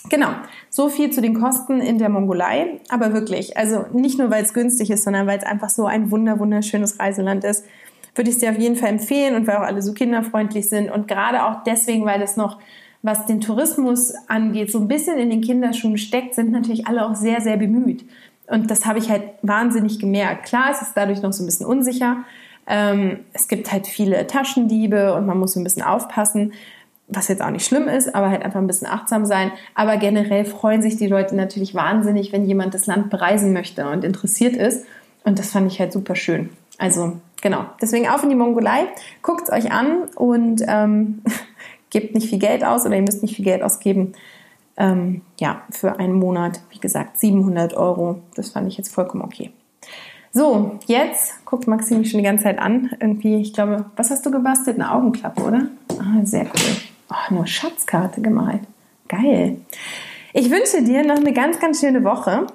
Genau, 0.10 0.30
so 0.70 0.90
viel 0.90 1.10
zu 1.12 1.22
den 1.22 1.40
Kosten 1.40 1.82
in 1.82 1.98
der 1.98 2.10
Mongolei. 2.10 2.80
Aber 2.90 3.14
wirklich, 3.14 3.58
also 3.58 3.86
nicht 3.94 4.20
nur, 4.20 4.30
weil 4.30 4.44
es 4.44 4.54
günstig 4.54 4.92
ist, 4.92 5.04
sondern 5.04 5.28
weil 5.28 5.38
es 5.38 5.46
einfach 5.46 5.70
so 5.70 5.86
ein 5.86 6.12
wunder 6.12 6.40
wunderschönes 6.40 7.00
Reiseland 7.00 7.44
ist, 7.44 7.66
würde 8.14 8.30
ich 8.30 8.36
es 8.36 8.42
dir 8.42 8.52
auf 8.52 8.58
jeden 8.60 8.76
Fall 8.76 8.90
empfehlen 8.90 9.36
und 9.36 9.48
weil 9.48 9.58
auch 9.58 9.62
alle 9.62 9.82
so 9.82 9.94
kinderfreundlich 9.94 10.70
sind 10.70 10.90
und 10.90 11.08
gerade 11.08 11.46
auch 11.46 11.64
deswegen, 11.64 12.06
weil 12.06 12.22
es 12.22 12.38
noch, 12.38 12.60
was 13.02 13.26
den 13.26 13.42
Tourismus 13.42 14.14
angeht, 14.28 14.72
so 14.72 14.80
ein 14.80 14.88
bisschen 14.88 15.18
in 15.18 15.30
den 15.30 15.42
Kinderschuhen 15.42 15.98
steckt, 15.98 16.34
sind 16.34 16.52
natürlich 16.52 16.88
alle 16.88 17.06
auch 17.06 17.16
sehr, 17.16 17.42
sehr 17.42 17.58
bemüht. 17.58 18.06
Und 18.48 18.72
das 18.72 18.86
habe 18.86 19.00
ich 19.00 19.10
halt 19.10 19.24
wahnsinnig 19.42 20.00
gemerkt. 20.00 20.46
Klar, 20.46 20.70
es 20.72 20.82
ist 20.82 20.94
dadurch 20.96 21.22
noch 21.22 21.34
so 21.34 21.44
ein 21.44 21.46
bisschen 21.46 21.66
unsicher. 21.66 22.18
Ähm, 22.68 23.20
es 23.34 23.48
gibt 23.48 23.72
halt 23.72 23.86
viele 23.86 24.26
Taschendiebe 24.28 25.14
und 25.14 25.26
man 25.26 25.38
muss 25.38 25.54
so 25.54 25.60
ein 25.60 25.64
bisschen 25.64 25.84
aufpassen 25.84 26.54
was 27.08 27.28
jetzt 27.28 27.42
auch 27.42 27.52
nicht 27.52 27.66
schlimm 27.66 27.88
ist, 27.88 28.16
aber 28.16 28.30
halt 28.30 28.44
einfach 28.44 28.60
ein 28.60 28.68
bisschen 28.68 28.88
achtsam 28.88 29.26
sein. 29.26 29.52
Aber 29.76 29.98
generell 29.98 30.46
freuen 30.46 30.82
sich 30.82 30.98
die 30.98 31.08
Leute 31.08 31.36
natürlich 31.36 31.76
wahnsinnig, 31.76 32.32
wenn 32.32 32.46
jemand 32.46 32.74
das 32.74 32.88
Land 32.88 33.10
bereisen 33.10 33.54
möchte 33.54 33.88
und 33.88 34.04
interessiert 34.04 34.56
ist. 34.56 34.86
Und 35.24 35.40
das 35.40 35.52
fand 35.52 35.72
ich 35.72 35.80
halt 35.80 35.94
super 35.94 36.16
schön. 36.16 36.50
Also 36.78 37.18
genau, 37.42 37.66
deswegen 37.82 38.08
auf 38.08 38.24
in 38.24 38.30
die 38.30 38.36
Mongolei, 38.36 38.88
guckt 39.22 39.44
es 39.44 39.54
euch 39.54 39.72
an 39.72 40.04
und 40.16 40.64
ähm, 40.68 41.22
gebt 41.90 42.16
nicht 42.16 42.30
viel 42.30 42.40
Geld 42.40 42.64
aus 42.64 42.86
oder 42.86 42.96
ihr 42.96 43.02
müsst 43.02 43.22
nicht 43.22 43.36
viel 43.36 43.46
Geld 43.46 43.62
ausgeben. 43.62 44.14
Ähm, 44.78 45.22
ja, 45.40 45.62
für 45.70 46.00
einen 46.00 46.14
Monat, 46.14 46.60
wie 46.70 46.80
gesagt, 46.80 47.20
700 47.20 47.76
Euro. 47.76 48.22
Das 48.36 48.50
fand 48.50 48.68
ich 48.68 48.78
jetzt 48.78 48.94
vollkommen 48.94 49.24
okay. 49.24 49.52
So, 50.34 50.80
jetzt 50.88 51.46
guckt 51.46 51.66
Maxi 51.66 51.96
mich 51.96 52.12
schon 52.12 52.18
die 52.18 52.26
ganze 52.26 52.44
Zeit 52.44 52.60
an. 52.60 52.92
Irgendwie, 53.00 53.38
ich 53.38 53.54
glaube, 53.54 53.86
was 53.96 54.10
hast 54.10 54.26
du 54.26 54.32
gebastelt? 54.32 54.76
Eine 54.76 54.92
Augenklappe, 54.92 55.42
oder? 55.42 55.68
Ah, 55.98 56.26
sehr 56.26 56.44
cool. 56.44 56.95
Oh, 57.10 57.34
nur 57.34 57.48
Schatzkarte 57.48 58.22
gemalt. 58.22 58.62
Geil. 59.08 59.58
Ich 60.34 60.50
wünsche 60.50 60.84
dir 60.84 61.06
noch 61.06 61.18
eine 61.18 61.34
ganz, 61.34 61.60
ganz 61.60 61.80
schöne 61.80 62.04
Woche. 62.04 62.48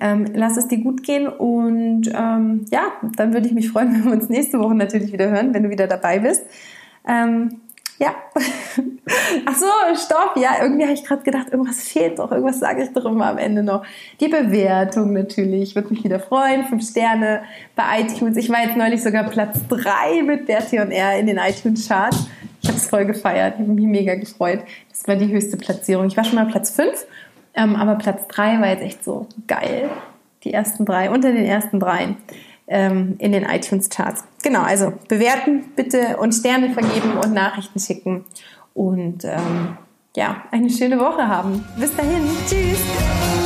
Ähm, 0.00 0.26
lass 0.34 0.56
es 0.56 0.68
dir 0.68 0.78
gut 0.78 1.04
gehen 1.04 1.28
und 1.28 2.10
ähm, 2.12 2.66
ja, 2.70 2.92
dann 3.16 3.32
würde 3.32 3.46
ich 3.46 3.54
mich 3.54 3.70
freuen, 3.70 3.92
wenn 3.94 4.04
wir 4.04 4.12
uns 4.12 4.28
nächste 4.28 4.58
Woche 4.58 4.74
natürlich 4.74 5.12
wieder 5.12 5.30
hören, 5.30 5.54
wenn 5.54 5.62
du 5.62 5.70
wieder 5.70 5.86
dabei 5.86 6.18
bist. 6.18 6.44
Ähm, 7.06 7.60
ja. 7.98 8.14
Ach 9.46 9.56
so, 9.56 9.66
stopp. 9.94 10.36
Ja, 10.36 10.62
irgendwie 10.62 10.84
habe 10.84 10.92
ich 10.92 11.04
gerade 11.04 11.22
gedacht, 11.22 11.48
irgendwas 11.50 11.82
fehlt 11.82 12.18
doch. 12.18 12.30
Irgendwas 12.30 12.60
sage 12.60 12.84
ich 12.84 12.92
doch 12.92 13.04
immer 13.04 13.26
am 13.26 13.38
Ende 13.38 13.62
noch. 13.62 13.84
Die 14.20 14.28
Bewertung 14.28 15.12
natürlich. 15.12 15.74
Würde 15.74 15.88
mich 15.90 16.04
wieder 16.04 16.20
freuen. 16.20 16.64
Fünf 16.66 16.88
Sterne 16.88 17.42
bei 17.74 18.00
iTunes. 18.00 18.36
Ich 18.36 18.50
war 18.50 18.62
jetzt 18.62 18.76
neulich 18.76 19.02
sogar 19.02 19.24
Platz 19.24 19.58
drei 19.68 20.22
mit 20.22 20.46
Bertie 20.46 20.78
und 20.78 20.92
R 20.92 21.18
in 21.18 21.26
den 21.26 21.38
iTunes-Charts. 21.38 22.28
Voll 22.88 23.04
gefeiert. 23.04 23.54
Ich 23.56 23.60
habe 23.60 23.72
mich 23.72 23.86
mega 23.86 24.14
gefreut. 24.14 24.60
Das 24.90 25.06
war 25.06 25.16
die 25.16 25.28
höchste 25.28 25.56
Platzierung. 25.56 26.06
Ich 26.06 26.16
war 26.16 26.24
schon 26.24 26.36
mal 26.36 26.46
Platz 26.46 26.70
fünf, 26.70 27.06
ähm, 27.54 27.76
aber 27.76 27.96
Platz 27.96 28.26
drei 28.28 28.60
war 28.60 28.68
jetzt 28.68 28.82
echt 28.82 29.04
so 29.04 29.26
geil. 29.46 29.90
Die 30.44 30.52
ersten 30.52 30.84
drei, 30.84 31.10
unter 31.10 31.32
den 31.32 31.44
ersten 31.44 31.80
dreien 31.80 32.16
ähm, 32.68 33.16
in 33.18 33.32
den 33.32 33.44
iTunes-Charts. 33.44 34.24
Genau, 34.42 34.62
also 34.62 34.92
bewerten 35.08 35.64
bitte 35.74 36.16
und 36.18 36.32
Sterne 36.32 36.70
vergeben 36.70 37.18
und 37.22 37.34
Nachrichten 37.34 37.80
schicken 37.80 38.24
und 38.74 39.24
ähm, 39.24 39.76
ja, 40.16 40.42
eine 40.50 40.70
schöne 40.70 40.98
Woche 40.98 41.26
haben. 41.26 41.64
Bis 41.78 41.94
dahin, 41.94 42.22
tschüss! 42.48 43.37